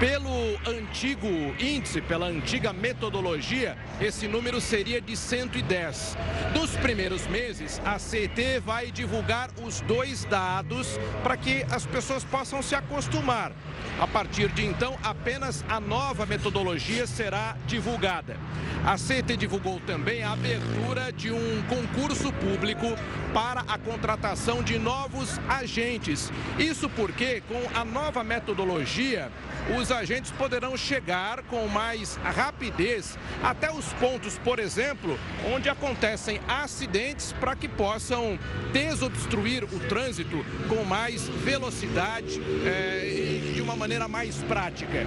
[0.00, 1.28] Pelo antigo
[1.58, 6.16] índice, pela antiga metodologia, esse número seria de 110.
[6.54, 12.62] Nos primeiros meses, a CET vai divulgar os dois dados para que as pessoas possam
[12.62, 13.52] se acostumar.
[14.00, 18.36] A partir de então, apenas a nova metodologia será divulgada.
[18.84, 22.86] A CET divulgou também a abertura de um concurso público
[23.32, 26.30] para a contratação de novos agentes.
[26.58, 29.30] Isso porque, com a nova metodologia,
[29.78, 35.18] os agentes poderão chegar com mais rapidez até os pontos, por exemplo,
[35.50, 38.38] onde acontecem acidentes para que possam
[38.72, 45.06] desobstruir o trânsito com mais velocidade é, e de uma maneira mais prática.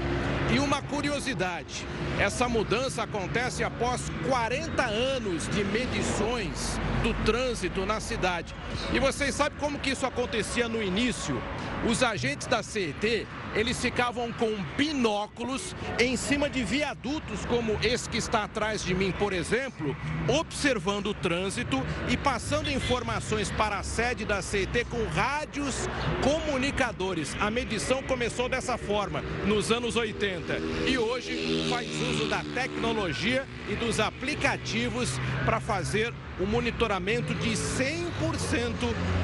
[0.53, 1.85] E uma curiosidade:
[2.19, 8.53] essa mudança acontece após 40 anos de medições do trânsito na cidade.
[8.93, 11.41] E vocês sabem como que isso acontecia no início?
[11.89, 18.17] Os agentes da CET eles ficavam com binóculos em cima de viadutos como esse que
[18.17, 24.25] está atrás de mim, por exemplo, observando o trânsito e passando informações para a sede
[24.25, 25.89] da CET com rádios
[26.21, 27.35] comunicadores.
[27.39, 33.75] A medição começou dessa forma nos anos 80 e hoje faz uso da tecnologia e
[33.75, 38.11] dos aplicativos para fazer o monitoramento de 100%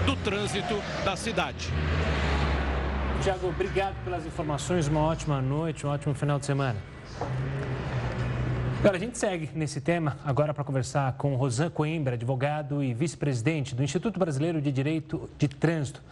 [0.08, 1.72] do trânsito da cidade.
[3.24, 4.90] Tiago, obrigado pelas informações.
[4.90, 6.78] Uma ótima noite, um ótimo final de semana.
[8.80, 13.74] Agora, a gente segue nesse tema agora para conversar com Rosan Coimbra, advogado e vice-presidente
[13.74, 16.04] do Instituto Brasileiro de Direito de Trânsito.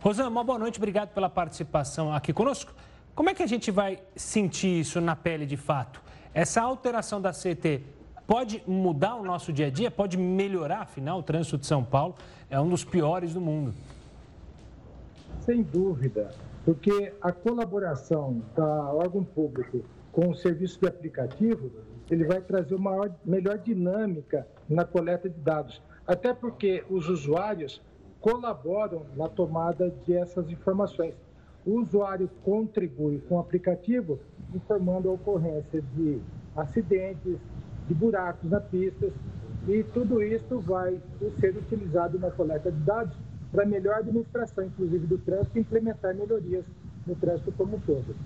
[0.00, 2.72] Rosan, uma boa noite, obrigado pela participação aqui conosco.
[3.14, 6.00] Como é que a gente vai sentir isso na pele de fato?
[6.32, 7.82] Essa alteração da CT
[8.26, 9.90] pode mudar o nosso dia a dia?
[9.90, 12.14] Pode melhorar, afinal, o trânsito de São Paulo
[12.48, 13.74] é um dos piores do mundo.
[15.44, 16.32] Sem dúvida
[16.64, 21.70] porque a colaboração da órgão público com o serviço de aplicativo,
[22.10, 27.82] ele vai trazer uma melhor dinâmica na coleta de dados, até porque os usuários
[28.20, 31.14] colaboram na tomada de essas informações.
[31.66, 34.18] O usuário contribui com o aplicativo,
[34.54, 36.20] informando a ocorrência de
[36.56, 37.38] acidentes,
[37.88, 39.10] de buracos na pista,
[39.66, 41.00] e tudo isso vai
[41.40, 43.16] ser utilizado na coleta de dados
[43.54, 46.64] para melhor administração, inclusive do trânsito, e implementar melhorias
[47.06, 48.16] no trânsito como um todo.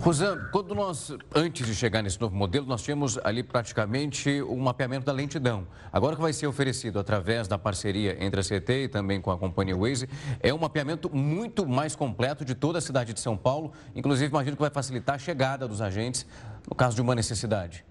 [0.00, 5.06] Rosana, quando nós, antes de chegar nesse novo modelo, nós tínhamos ali praticamente um mapeamento
[5.06, 5.66] da lentidão.
[5.92, 9.38] Agora que vai ser oferecido através da parceria entre a CT e também com a
[9.38, 10.08] companhia Waze,
[10.40, 13.72] é um mapeamento muito mais completo de toda a cidade de São Paulo.
[13.94, 16.26] Inclusive, imagino que vai facilitar a chegada dos agentes
[16.68, 17.84] no caso de uma necessidade.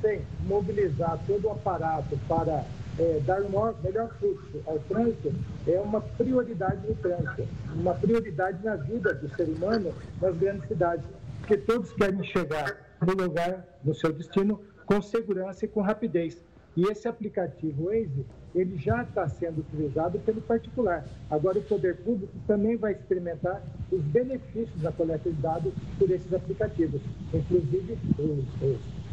[0.00, 2.64] Sim, mobilizar todo o aparato para
[2.98, 5.32] é, dar um maior, melhor fluxo ao trânsito
[5.66, 11.04] é uma prioridade no trânsito, uma prioridade na vida do ser humano nas grandes cidades,
[11.40, 16.40] porque todos querem chegar no lugar, no seu destino, com segurança e com rapidez.
[16.76, 21.04] E esse aplicativo Waze, ele já está sendo utilizado pelo particular.
[21.30, 26.32] Agora o poder público também vai experimentar os benefícios da coleta de dados por esses
[26.32, 27.00] aplicativos.
[27.32, 28.70] Inclusive, os,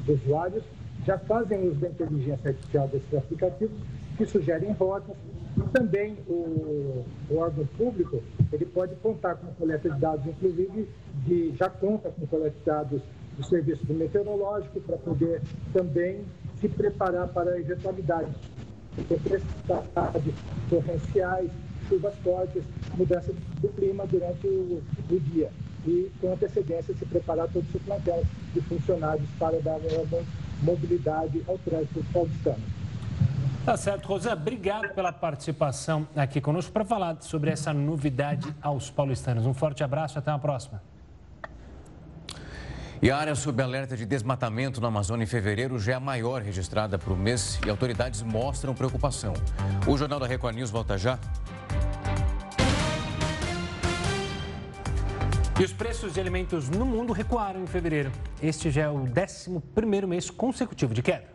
[0.08, 0.63] os usuários
[1.06, 3.78] já fazem uso da inteligência artificial desses aplicativos
[4.18, 5.16] que sugerem rotas
[5.58, 10.88] e também o, o órgão público ele pode contar com coleta de dados, inclusive
[11.26, 13.02] de, já conta com coleta de dados
[13.38, 15.42] do serviço meteorológico para poder
[15.74, 16.22] também
[16.60, 18.34] se preparar para eventualidades
[18.96, 20.34] de tempestades
[20.70, 21.50] torrenciais,
[21.88, 22.64] chuvas fortes,
[22.96, 25.50] mudança do clima durante o, o dia.
[25.86, 29.80] E com antecedência se preparar todo o seu plantel de funcionários para dar
[30.62, 32.63] mobilidade ao trânsito paulistano.
[33.65, 34.34] Tá certo, Rosa.
[34.34, 39.45] Obrigado pela participação aqui conosco para falar sobre essa novidade aos paulistanos.
[39.45, 40.82] Um forte abraço e até a próxima.
[43.04, 46.41] E a área sob alerta de desmatamento na Amazônia em fevereiro já é a maior
[46.41, 49.34] registrada para o mês e autoridades mostram preocupação.
[49.88, 51.17] O Jornal da Record News volta já.
[55.60, 58.12] E os preços de alimentos no mundo recuaram em fevereiro.
[58.42, 61.26] Este já é o 11 mês consecutivo de queda.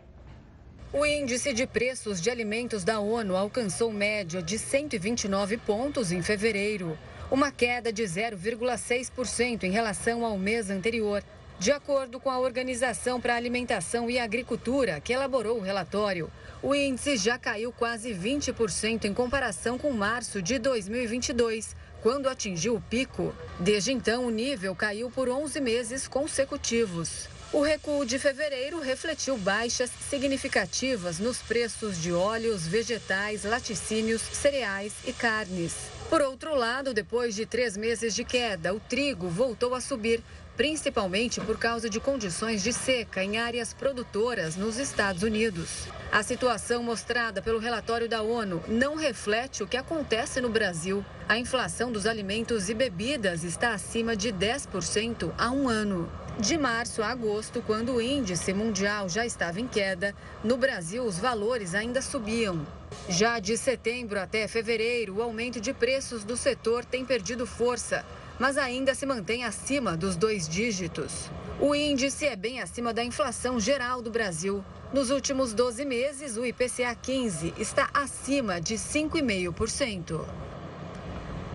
[0.91, 6.97] O índice de preços de alimentos da ONU alcançou média de 129 pontos em fevereiro,
[7.29, 11.23] uma queda de 0,6% em relação ao mês anterior.
[11.59, 16.75] De acordo com a Organização para a Alimentação e Agricultura, que elaborou o relatório, o
[16.75, 21.75] índice já caiu quase 20% em comparação com março de 2022,
[22.07, 23.35] quando atingiu o pico.
[23.59, 27.27] Desde então, o nível caiu por 11 meses consecutivos.
[27.51, 35.11] O recuo de fevereiro refletiu baixas significativas nos preços de óleos, vegetais, laticínios, cereais e
[35.11, 35.73] carnes.
[36.09, 40.23] Por outro lado, depois de três meses de queda, o trigo voltou a subir,
[40.57, 45.87] principalmente por causa de condições de seca em áreas produtoras nos Estados Unidos.
[46.11, 51.05] A situação mostrada pelo relatório da ONU não reflete o que acontece no Brasil.
[51.29, 56.11] A inflação dos alimentos e bebidas está acima de 10% há um ano.
[56.39, 61.19] De março a agosto, quando o índice mundial já estava em queda, no Brasil os
[61.19, 62.65] valores ainda subiam.
[63.09, 68.03] Já de setembro até fevereiro, o aumento de preços do setor tem perdido força
[68.39, 71.29] mas ainda se mantém acima dos dois dígitos.
[71.59, 74.63] O índice é bem acima da inflação geral do Brasil.
[74.93, 80.23] Nos últimos 12 meses, o IPCA 15 está acima de 5,5%.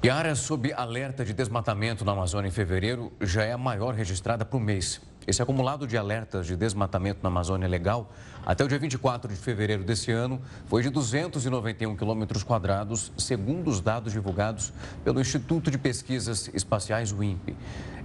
[0.02, 3.94] E a área sob alerta de desmatamento na Amazônia em fevereiro já é a maior
[3.94, 5.00] registrada o mês.
[5.24, 8.10] Esse acumulado de alertas de desmatamento na Amazônia Legal,
[8.44, 13.80] até o dia 24 de fevereiro desse ano, foi de 291 quilômetros quadrados, segundo os
[13.80, 14.72] dados divulgados
[15.04, 17.56] pelo Instituto de Pesquisas Espaciais, o INPE.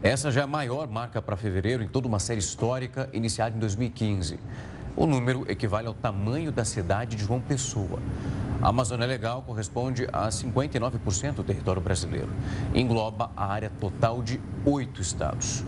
[0.04, 3.60] Essa já é a maior marca para fevereiro em toda uma série histórica iniciada em
[3.60, 4.40] 2015.
[4.96, 8.00] O número equivale ao tamanho da cidade de João Pessoa.
[8.62, 12.30] A Amazônia Legal corresponde a 59% do território brasileiro.
[12.74, 15.64] Engloba a área total de oito estados.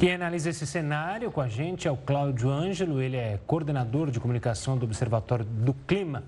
[0.00, 4.18] Quem analisa esse cenário com a gente é o Cláudio Ângelo, ele é coordenador de
[4.18, 6.24] comunicação do Observatório do Clima.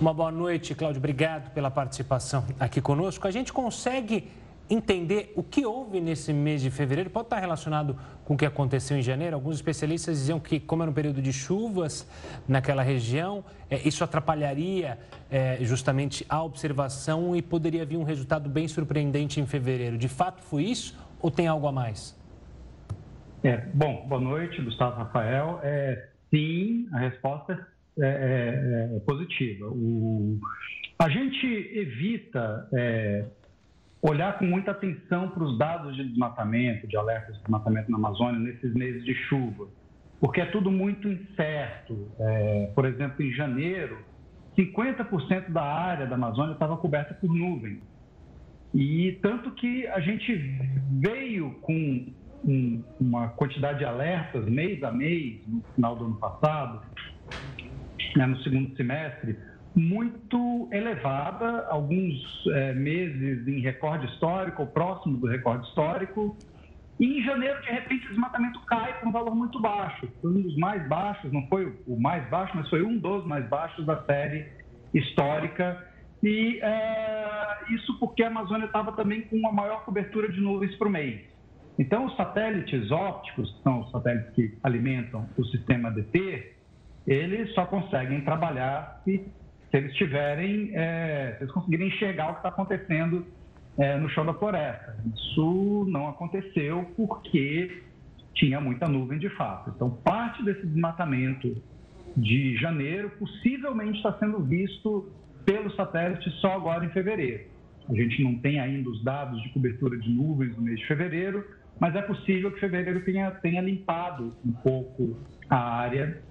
[0.00, 3.26] Uma boa noite, Cláudio, obrigado pela participação aqui conosco.
[3.26, 4.30] A gente consegue
[4.70, 7.10] entender o que houve nesse mês de fevereiro?
[7.10, 9.34] Pode estar relacionado com o que aconteceu em janeiro?
[9.34, 12.06] Alguns especialistas diziam que, como era um período de chuvas
[12.46, 18.68] naquela região, é, isso atrapalharia é, justamente a observação e poderia vir um resultado bem
[18.68, 19.98] surpreendente em fevereiro.
[19.98, 22.22] De fato, foi isso ou tem algo a mais?
[23.44, 25.60] É, bom, boa noite, Gustavo Rafael.
[25.62, 27.52] É, sim, a resposta
[28.00, 29.66] é, é, é positiva.
[29.68, 30.40] O,
[30.98, 33.26] a gente evita é,
[34.00, 38.40] olhar com muita atenção para os dados de desmatamento, de alertas de desmatamento na Amazônia
[38.40, 39.68] nesses meses de chuva,
[40.18, 42.10] porque é tudo muito incerto.
[42.18, 43.98] É, por exemplo, em janeiro,
[44.56, 47.78] 50% da área da Amazônia estava coberta por nuvem.
[48.72, 50.34] E tanto que a gente
[50.98, 52.06] veio com
[52.46, 56.82] um, uma quantidade de alertas mês a mês, no final do ano passado,
[58.16, 59.36] né, no segundo semestre,
[59.74, 62.14] muito elevada, alguns
[62.48, 66.36] é, meses em recorde histórico, ou próximo do recorde histórico.
[67.00, 70.08] E em janeiro, de repente, o desmatamento cai para um valor muito baixo.
[70.22, 73.84] Um dos mais baixos, não foi o mais baixo, mas foi um dos mais baixos
[73.84, 74.46] da série
[74.92, 75.84] histórica.
[76.22, 80.88] E é, isso porque a Amazônia estava também com uma maior cobertura de nuvens por
[80.88, 81.33] mês.
[81.78, 86.52] Então, os satélites ópticos, que são os satélites que alimentam o sistema DT,
[87.06, 89.18] eles só conseguem trabalhar se,
[89.70, 93.26] se eles tiverem, é, se eles conseguirem enxergar o que está acontecendo
[93.76, 94.96] é, no chão da floresta.
[95.14, 97.82] Isso não aconteceu porque
[98.34, 99.72] tinha muita nuvem de fato.
[99.74, 101.60] Então, parte desse desmatamento
[102.16, 105.12] de janeiro possivelmente está sendo visto
[105.44, 107.44] pelos satélites só agora em fevereiro.
[107.88, 111.44] A gente não tem ainda os dados de cobertura de nuvens no mês de fevereiro,
[111.78, 115.16] mas é possível que fevereiro tenha, tenha limpado um pouco
[115.48, 116.22] a área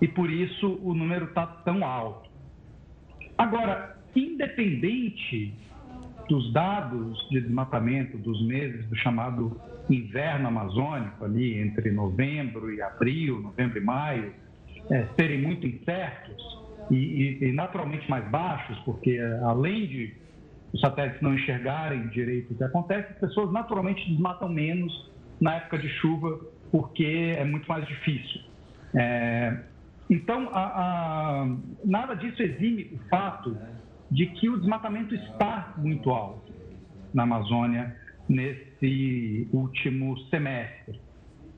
[0.00, 2.28] e por isso o número está tão alto.
[3.38, 5.54] Agora, independente
[6.28, 13.40] dos dados de desmatamento dos meses do chamado inverno amazônico, ali entre novembro e abril,
[13.40, 14.32] novembro e maio,
[14.90, 16.42] é, serem muito incertos
[16.90, 20.21] e, e, e naturalmente mais baixos, porque além de
[20.72, 25.10] os satélites não enxergarem direito o que acontece, as pessoas naturalmente desmatam menos
[25.40, 28.40] na época de chuva, porque é muito mais difícil.
[28.94, 29.56] É,
[30.08, 33.56] então, a, a, nada disso exime o fato
[34.10, 36.52] de que o desmatamento está muito alto
[37.12, 37.96] na Amazônia.
[38.28, 41.00] nesse último semestre.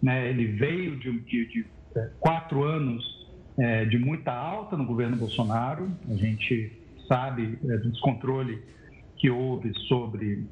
[0.02, 0.28] Né?
[0.28, 5.88] Ele veio de, de, de é, quatro anos é, de muita alta no governo Bolsonaro,
[6.10, 6.72] a gente
[7.06, 8.62] sabe é, do descontrole
[9.16, 10.46] que houve sobre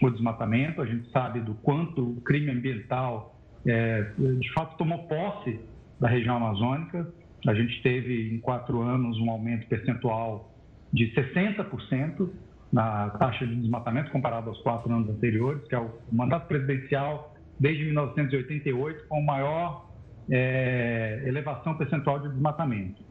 [0.00, 3.36] o desmatamento, a gente sabe do quanto o crime ambiental
[3.66, 5.60] é, de fato tomou posse
[6.00, 7.06] da região amazônica.
[7.46, 10.52] A gente teve em quatro anos um aumento percentual
[10.92, 12.28] de 60%
[12.72, 17.84] na taxa de desmatamento comparado aos quatro anos anteriores, que é o mandato presidencial desde
[17.84, 19.90] 1988 com maior
[20.30, 23.02] é, elevação percentual de desmatamento.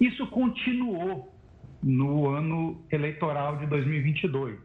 [0.00, 1.34] Isso continuou
[1.82, 4.58] no ano eleitoral de 2022,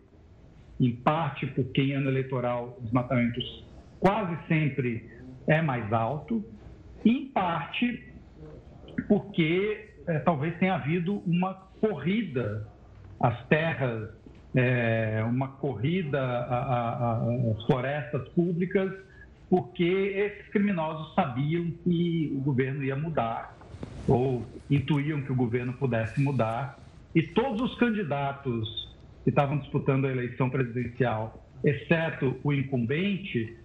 [0.80, 3.66] em parte porque em ano eleitoral os desmatamentos
[4.00, 5.10] quase sempre
[5.48, 6.44] é mais alto,
[7.06, 8.12] em parte
[9.08, 12.68] porque é, talvez tenha havido uma corrida
[13.20, 14.10] às terras,
[14.56, 18.92] é, uma corrida às florestas públicas,
[19.50, 23.58] porque esses criminosos sabiam que o governo ia mudar,
[24.08, 26.83] ou intuíam que o governo pudesse mudar,
[27.16, 28.94] e todos os candidatos
[29.24, 33.58] que estavam disputando a eleição presidencial, exceto o incumbente,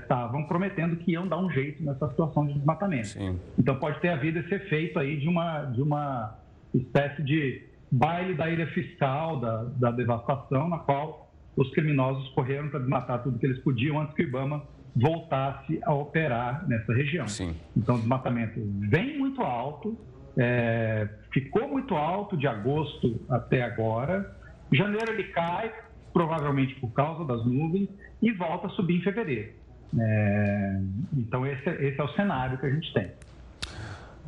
[0.00, 3.08] estavam é, prometendo que iam dar um jeito nessa situação de desmatamento.
[3.08, 3.38] Sim.
[3.58, 6.38] Então pode ter havido esse efeito aí de uma, de uma
[6.74, 12.80] espécie de baile da ilha fiscal da, da devastação, na qual os criminosos correram para
[12.80, 14.62] desmatar tudo que eles podiam antes que o Ibama
[14.94, 17.26] voltasse a operar nessa região.
[17.28, 17.54] Sim.
[17.76, 19.96] Então o desmatamento vem muito alto,
[20.38, 24.36] é, ficou muito alto de agosto até agora.
[24.72, 25.72] Janeiro ele cai,
[26.12, 27.88] provavelmente por causa das nuvens,
[28.22, 29.52] e volta a subir em fevereiro.
[29.98, 30.80] É,
[31.16, 33.10] então, esse, esse é o cenário que a gente tem.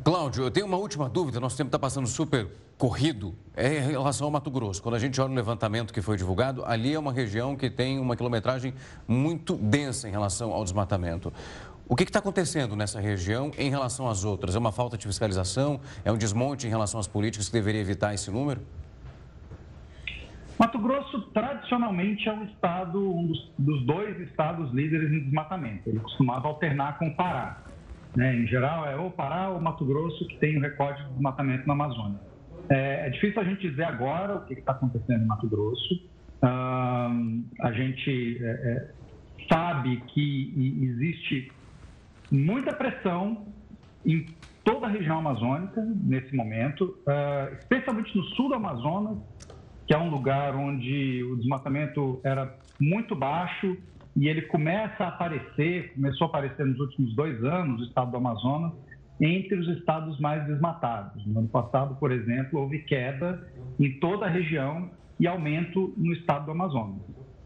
[0.03, 4.25] Cláudio, eu tenho uma última dúvida, nosso tempo está passando super corrido, é em relação
[4.25, 4.81] ao Mato Grosso.
[4.81, 7.99] Quando a gente olha no levantamento que foi divulgado, ali é uma região que tem
[7.99, 8.73] uma quilometragem
[9.07, 11.31] muito densa em relação ao desmatamento.
[11.91, 14.55] O que está acontecendo nessa região em relação às outras?
[14.55, 15.81] É uma falta de fiscalização?
[16.05, 18.61] É um desmonte em relação às políticas que deveria evitar esse número?
[20.57, 25.89] Mato Grosso, tradicionalmente, é um estado, um dos, dos dois estados líderes em desmatamento.
[25.89, 27.61] Ele costumava alternar com o Pará.
[28.15, 28.37] Né?
[28.37, 31.73] Em geral, é ou Pará ou Mato Grosso que tem o recorde de desmatamento na
[31.73, 32.21] Amazônia.
[32.69, 35.93] É, é difícil a gente dizer agora o que está acontecendo em Mato Grosso.
[36.41, 38.91] Uh, a gente é, é,
[39.49, 41.51] sabe que existe
[42.31, 43.45] muita pressão
[44.05, 44.25] em
[44.63, 49.17] toda a região amazônica nesse momento, uh, especialmente no sul do Amazonas,
[49.85, 53.77] que é um lugar onde o desmatamento era muito baixo
[54.15, 58.17] e ele começa a aparecer, começou a aparecer nos últimos dois anos, o estado do
[58.17, 58.73] Amazonas,
[59.19, 61.25] entre os estados mais desmatados.
[61.27, 63.47] No ano passado, por exemplo, houve queda
[63.79, 66.99] em toda a região e aumento no estado do Amazonas.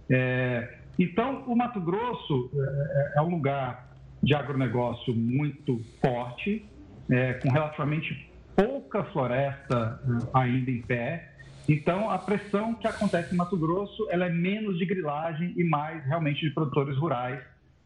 [0.10, 6.66] É, então, o Mato Grosso é, é, um lugar de agronegócio muito forte,
[7.10, 10.00] é, com relativamente pouca floresta
[10.34, 11.36] ainda em pé,
[11.68, 16.06] então, a pressão que acontece em Mato Grosso ela é menos de grilagem e mais
[16.06, 17.44] realmente de produtores rurais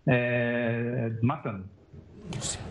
[0.07, 1.65] é, matando.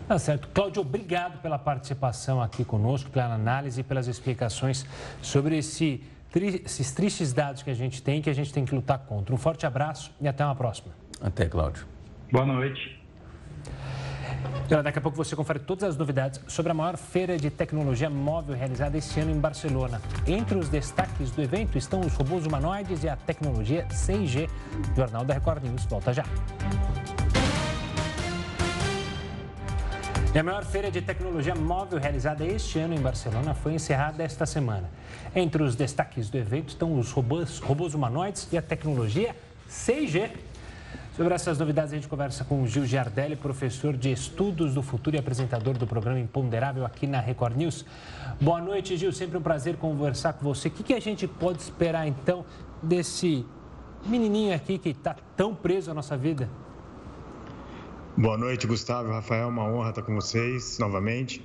[0.07, 0.47] Tá certo.
[0.49, 4.85] Cláudio, obrigado pela participação aqui conosco, pela análise e pelas explicações
[5.21, 6.01] sobre esse,
[6.33, 9.33] esses tristes dados que a gente tem que a gente tem que lutar contra.
[9.33, 10.93] Um forte abraço e até uma próxima.
[11.19, 11.85] Até, Cláudio.
[12.31, 12.98] Boa noite.
[14.83, 18.55] Daqui a pouco você confere todas as novidades sobre a maior feira de tecnologia móvel
[18.55, 19.99] realizada este ano em Barcelona.
[20.27, 24.47] Entre os destaques do evento estão os robôs humanoides e a tecnologia 6G.
[24.95, 26.23] Jornal da Record News volta já.
[30.31, 34.45] E a maior feira de tecnologia móvel realizada este ano em Barcelona foi encerrada esta
[34.45, 34.87] semana.
[35.35, 39.35] Entre os destaques do evento estão os robôs, robôs humanoides e a tecnologia
[39.67, 40.29] 6G.
[41.19, 45.17] Sobre essas novidades, a gente conversa com o Gil Giardelli, professor de Estudos do Futuro
[45.17, 47.85] e apresentador do programa Imponderável aqui na Record News.
[48.39, 49.11] Boa noite, Gil.
[49.11, 50.69] Sempre um prazer conversar com você.
[50.69, 52.45] O que, que a gente pode esperar, então,
[52.81, 53.45] desse
[54.05, 56.47] menininho aqui que está tão preso à nossa vida?
[58.19, 59.13] Boa noite, Gustavo.
[59.13, 61.41] Rafael, uma honra estar com vocês novamente.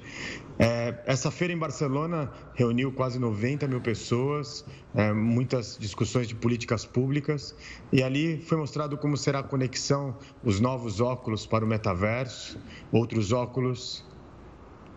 [0.59, 6.85] É, essa feira em Barcelona reuniu quase 90 mil pessoas, é, muitas discussões de políticas
[6.85, 7.55] públicas,
[7.93, 12.59] e ali foi mostrado como será a conexão, os novos óculos para o metaverso,
[12.91, 14.05] outros óculos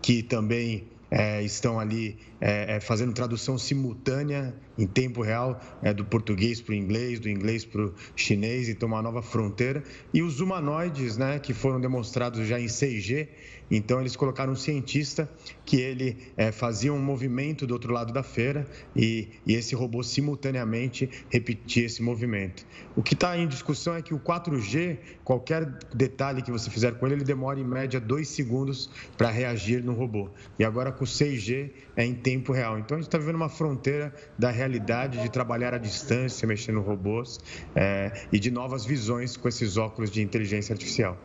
[0.02, 6.04] que também é, estão ali é, é, fazendo tradução simultânea em tempo real é, do
[6.04, 9.82] português para o inglês, do inglês para o chinês, então uma nova fronteira.
[10.14, 13.28] E os humanoides, né, que foram demonstrados já em 6G,
[13.70, 15.28] então eles colocaram um cientista
[15.64, 18.66] que ele é, fazia um movimento do outro lado da feira
[18.96, 22.64] e, e esse robô simultaneamente repetia esse movimento.
[22.96, 27.06] O que está em discussão é que o 4G, qualquer detalhe que você fizer com
[27.06, 30.30] ele, ele demora em média dois segundos para reagir no robô.
[30.58, 32.78] E agora com o 6G é em tempo real.
[32.78, 37.40] Então a gente está vivendo uma fronteira da realidade de trabalhar à distância, mexendo robôs
[37.74, 41.18] é, e de novas visões com esses óculos de inteligência artificial.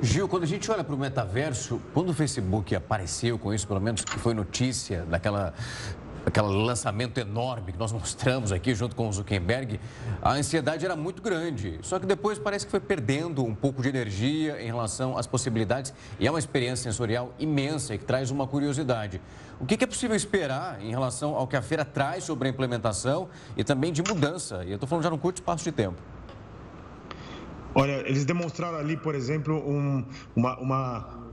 [0.00, 3.80] Gil, quando a gente olha para o metaverso, quando o Facebook apareceu com isso, pelo
[3.80, 5.52] menos que foi notícia daquela
[6.26, 9.80] aquele lançamento enorme que nós mostramos aqui junto com o Zuckerberg,
[10.20, 11.78] a ansiedade era muito grande.
[11.82, 15.94] Só que depois parece que foi perdendo um pouco de energia em relação às possibilidades
[16.18, 19.20] e é uma experiência sensorial imensa e que traz uma curiosidade.
[19.60, 23.28] O que é possível esperar em relação ao que a feira traz sobre a implementação
[23.56, 24.64] e também de mudança?
[24.64, 26.02] E eu estou falando já num curto espaço de tempo.
[27.74, 30.04] Olha, eles demonstraram ali, por exemplo, um,
[30.34, 31.25] uma, uma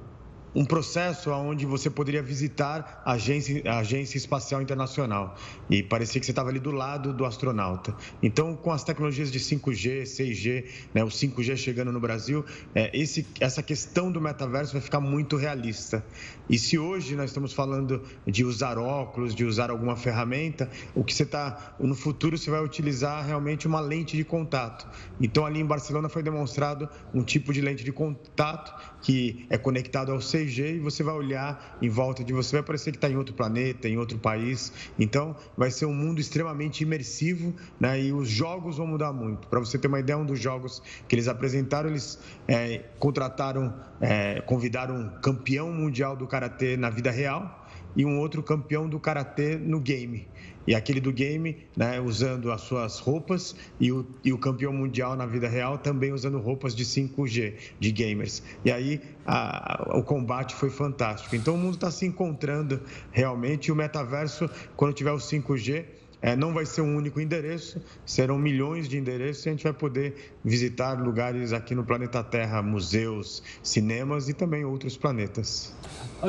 [0.56, 5.36] um processo onde você poderia visitar a agência, a agência espacial internacional
[5.70, 7.96] e parecia que você estava ali do lado do astronauta.
[8.22, 12.46] Então, com as tecnologias de 5G, 6G, né, o 5G chegando no Brasil,
[12.76, 16.06] é, esse, essa questão do metaverso vai ficar muito realista.
[16.50, 21.14] E se hoje nós estamos falando de usar óculos, de usar alguma ferramenta, o que
[21.14, 24.88] você está no futuro você vai utilizar realmente uma lente de contato.
[25.22, 30.12] Então, ali em Barcelona foi demonstrado um tipo de lente de contato que é conectado
[30.12, 33.18] ao 6G e você vai olhar em volta de você, vai parecer que está em
[33.18, 34.72] outro planeta, em outro país.
[35.00, 38.02] Então, vai ser um mundo extremamente imersivo né?
[38.02, 39.48] e os jogos vão mudar muito.
[39.48, 43.74] Para você ter uma ideia, um dos jogos que eles apresentaram, eles é, contrataram,
[44.04, 49.00] é, convidaram um campeão mundial do karatê na vida real e um outro campeão do
[49.00, 50.28] karatê no game
[50.66, 55.16] e aquele do game, né, usando as suas roupas, e o, e o campeão mundial
[55.16, 58.42] na vida real também usando roupas de 5G, de gamers.
[58.64, 61.36] E aí a, o combate foi fantástico.
[61.36, 62.82] Então o mundo está se encontrando
[63.12, 65.86] realmente, e o metaverso, quando tiver o 5G,
[66.24, 69.74] é, não vai ser um único endereço, serão milhões de endereços e a gente vai
[69.74, 75.76] poder visitar lugares aqui no planeta Terra, museus, cinemas e também outros planetas.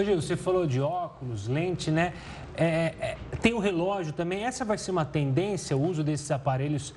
[0.04, 2.12] Gil, você falou de óculos, lente, né?
[2.56, 4.44] É, é, tem o relógio também.
[4.44, 6.92] Essa vai ser uma tendência, o uso desses aparelhos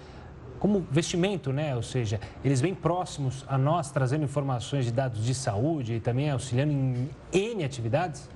[0.58, 1.76] como vestimento, né?
[1.76, 6.32] Ou seja, eles vêm próximos a nós, trazendo informações de dados de saúde e também
[6.32, 8.28] auxiliando em N atividades?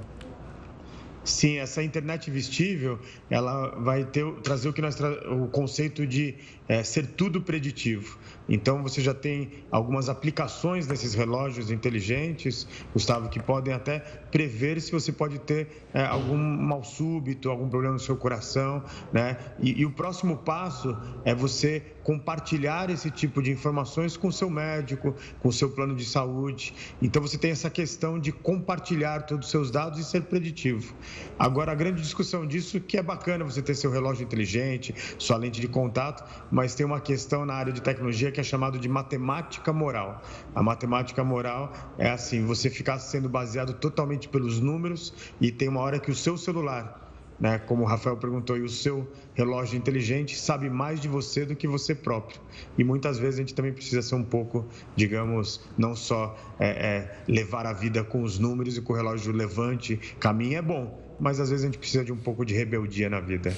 [1.24, 3.00] Sim, essa internet vestível,
[3.30, 6.36] ela vai ter, trazer o que nós o conceito de
[6.72, 8.18] é, ser tudo preditivo.
[8.48, 14.90] Então, você já tem algumas aplicações nesses relógios inteligentes, Gustavo, que podem até prever se
[14.90, 19.38] você pode ter é, algum mal súbito, algum problema no seu coração, né?
[19.60, 24.50] E, e, o próximo passo é você compartilhar esse tipo de informações com o seu
[24.50, 26.74] médico, com o seu plano de saúde.
[27.02, 30.96] Então, você tem essa questão de compartilhar todos os seus dados e ser preditivo.
[31.38, 35.60] Agora, a grande discussão disso que é bacana você ter seu relógio inteligente, sua lente
[35.60, 39.74] de contato, mas tem uma questão na área de tecnologia que é chamado de matemática
[39.74, 40.22] moral.
[40.54, 45.82] A matemática moral é assim, você ficar sendo baseado totalmente pelos números e tem uma
[45.82, 47.02] hora que o seu celular
[47.42, 47.58] né?
[47.58, 51.68] Como o Rafael perguntou, e o seu relógio inteligente sabe mais de você do que
[51.68, 52.40] você próprio.
[52.78, 57.18] E muitas vezes a gente também precisa ser um pouco, digamos, não só é, é,
[57.28, 61.40] levar a vida com os números e com o relógio levante, caminho é bom, mas
[61.40, 63.54] às vezes a gente precisa de um pouco de rebeldia na vida.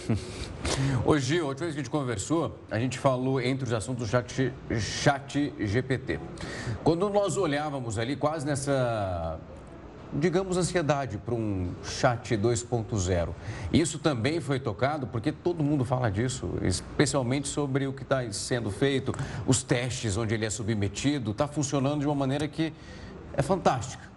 [1.06, 4.10] Ô Gil, a última vez que a gente conversou, a gente falou entre os assuntos
[4.10, 6.20] chat, chat GPT.
[6.84, 9.40] Quando nós olhávamos ali, quase nessa
[10.16, 13.30] digamos, ansiedade para um chat 2.0.
[13.72, 18.70] Isso também foi tocado porque todo mundo fala disso, especialmente sobre o que está sendo
[18.70, 19.12] feito,
[19.48, 22.72] os testes onde ele é submetido, está funcionando de uma maneira que
[23.36, 24.13] é fantástica.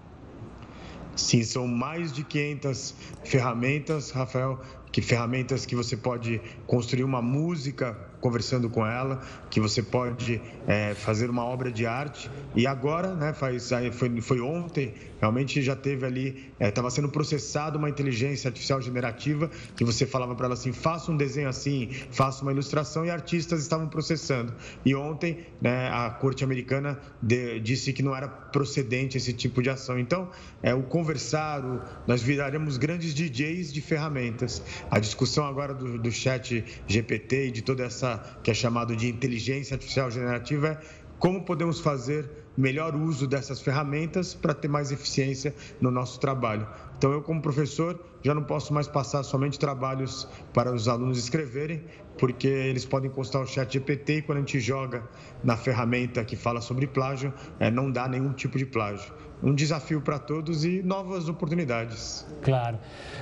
[1.17, 2.95] Sim, são mais de 500
[3.25, 4.61] ferramentas, Rafael,
[4.93, 10.95] que ferramentas que você pode construir uma música conversando com ela, que você pode é,
[10.95, 12.31] fazer uma obra de arte.
[12.55, 17.79] E agora, né, faz, foi, foi ontem, realmente já teve ali, estava é, sendo processado
[17.79, 22.43] uma inteligência artificial generativa, que você falava para ela assim, faça um desenho assim, faça
[22.43, 24.53] uma ilustração, e artistas estavam processando.
[24.85, 29.69] E ontem, né, a corte americana de, disse que não era procedente esse tipo de
[29.69, 29.99] ação.
[29.99, 30.31] Então,
[30.63, 34.63] é, o conversar, o, nós viraremos grandes DJs de ferramentas.
[34.91, 39.09] A discussão agora do, do chat GPT e de toda essa que é chamado de
[39.09, 40.79] inteligência artificial generativa é
[41.19, 46.67] como podemos fazer melhor uso dessas ferramentas para ter mais eficiência no nosso trabalho.
[46.99, 51.85] Então, eu, como professor, já não posso mais passar somente trabalhos para os alunos escreverem,
[52.19, 55.03] porque eles podem constar o chat GPT e quando a gente joga
[55.45, 59.13] na ferramenta que fala sobre plágio, é, não dá nenhum tipo de plágio.
[59.43, 62.27] Um desafio para todos e novas oportunidades.
[62.43, 62.79] Claro.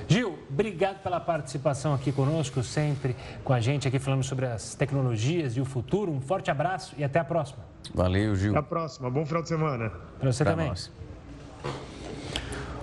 [0.07, 3.13] Gil, obrigado pela participação aqui conosco, sempre
[3.43, 6.09] com a gente aqui falando sobre as tecnologias e o futuro.
[6.13, 7.65] Um forte abraço e até a próxima.
[7.93, 8.51] Valeu, Gil.
[8.51, 9.09] Até a próxima.
[9.09, 9.91] Bom final de semana.
[10.17, 10.69] Para você Pra também.
[10.69, 10.89] nós.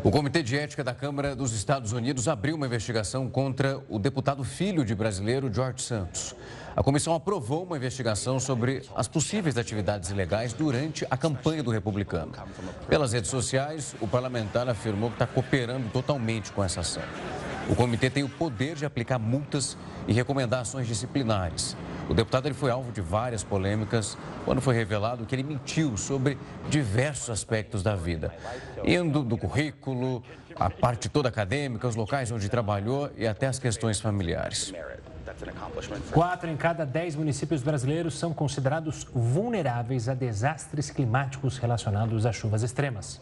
[0.05, 4.43] O Comitê de Ética da Câmara dos Estados Unidos abriu uma investigação contra o deputado
[4.43, 6.35] filho de brasileiro George Santos.
[6.75, 12.33] A comissão aprovou uma investigação sobre as possíveis atividades ilegais durante a campanha do republicano.
[12.89, 17.05] Pelas redes sociais, o parlamentar afirmou que está cooperando totalmente com essa ação.
[17.71, 19.79] O comitê tem o poder de aplicar multas
[20.09, 21.77] e recomendar ações disciplinares.
[22.09, 26.37] O deputado ele foi alvo de várias polêmicas quando foi revelado que ele mentiu sobre
[26.69, 28.35] diversos aspectos da vida,
[28.85, 30.23] indo do currículo,
[30.57, 34.73] a parte toda acadêmica, os locais onde trabalhou e até as questões familiares.
[36.11, 42.63] Quatro em cada dez municípios brasileiros são considerados vulneráveis a desastres climáticos relacionados a chuvas
[42.63, 43.21] extremas.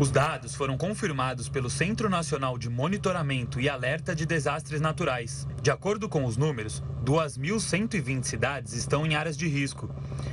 [0.00, 5.44] Os dados foram confirmados pelo Centro Nacional de Monitoramento e Alerta de Desastres Naturais.
[5.60, 9.90] De acordo com os números, 2.120 cidades estão em áreas de risco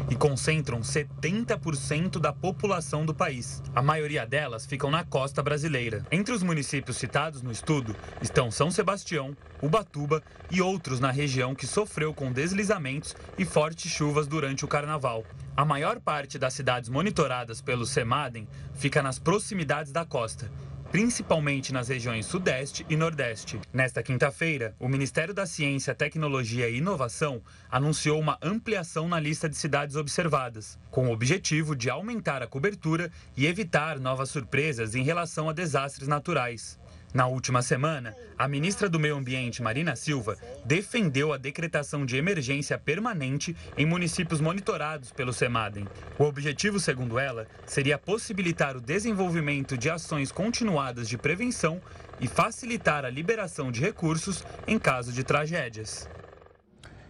[0.07, 3.63] e concentram 70% da população do país.
[3.73, 6.05] A maioria delas ficam na costa brasileira.
[6.11, 10.21] Entre os municípios citados no estudo estão São Sebastião, Ubatuba
[10.51, 15.23] e outros na região que sofreu com deslizamentos e fortes chuvas durante o carnaval.
[15.58, 20.51] A maior parte das cidades monitoradas pelo CEMADEM fica nas proximidades da costa,
[20.91, 23.62] principalmente nas regiões Sudeste e Nordeste.
[23.72, 27.41] Nesta quinta-feira, o Ministério da Ciência, Tecnologia e Inovação
[27.72, 33.10] anunciou uma ampliação na lista de cidades observadas, com o objetivo de aumentar a cobertura
[33.38, 36.78] e evitar novas surpresas em relação a desastres naturais.
[37.16, 42.78] Na última semana, a ministra do Meio Ambiente, Marina Silva, defendeu a decretação de emergência
[42.78, 45.88] permanente em municípios monitorados pelo CEMADEM.
[46.20, 51.82] O objetivo, segundo ela, seria possibilitar o desenvolvimento de ações continuadas de prevenção
[52.20, 56.09] e facilitar a liberação de recursos em caso de tragédias.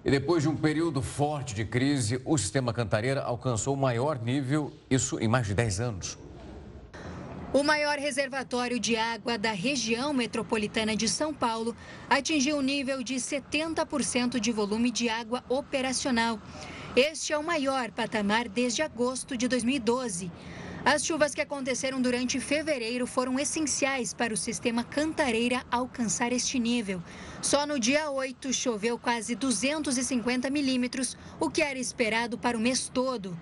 [0.06, 4.72] E depois de um período forte de crise, o sistema Cantareira alcançou o maior nível,
[4.88, 6.24] isso em mais de 10 anos.
[7.56, 11.74] O maior reservatório de água da região metropolitana de São Paulo
[12.10, 16.38] atingiu um nível de 70% de volume de água operacional.
[16.97, 20.30] Este é o maior patamar desde agosto de 2012.
[20.84, 27.01] As chuvas que aconteceram durante fevereiro foram essenciais para o sistema Cantareira alcançar este nível.
[27.41, 32.91] Só no dia 8 choveu quase 250 milímetros, o que era esperado para o mês
[32.93, 33.36] todo.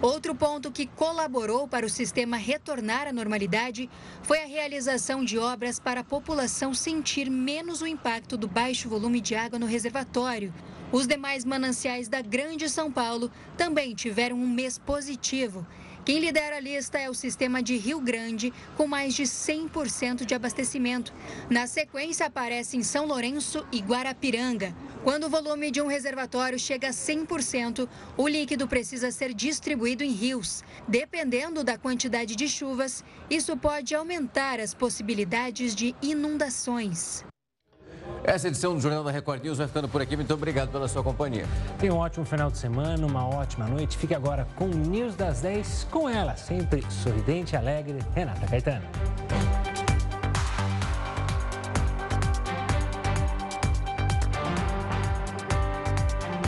[0.00, 3.90] Outro ponto que colaborou para o sistema retornar à normalidade
[4.22, 9.20] foi a realização de obras para a população sentir menos o impacto do baixo volume
[9.20, 10.54] de água no reservatório.
[10.92, 15.66] Os demais mananciais da Grande São Paulo também tiveram um mês positivo.
[16.08, 20.34] Quem lidera a lista é o sistema de Rio Grande, com mais de 100% de
[20.34, 21.12] abastecimento.
[21.50, 24.74] Na sequência, aparecem São Lourenço e Guarapiranga.
[25.04, 27.86] Quando o volume de um reservatório chega a 100%,
[28.16, 30.64] o líquido precisa ser distribuído em rios.
[30.88, 37.22] Dependendo da quantidade de chuvas, isso pode aumentar as possibilidades de inundações.
[38.24, 40.16] Essa edição do Jornal da Record News vai ficando por aqui.
[40.16, 41.46] Muito obrigado pela sua companhia.
[41.78, 43.96] Tenha um ótimo final de semana, uma ótima noite.
[43.96, 48.84] Fique agora com o News das 10, com ela, sempre sorridente e alegre, Renata Caetano.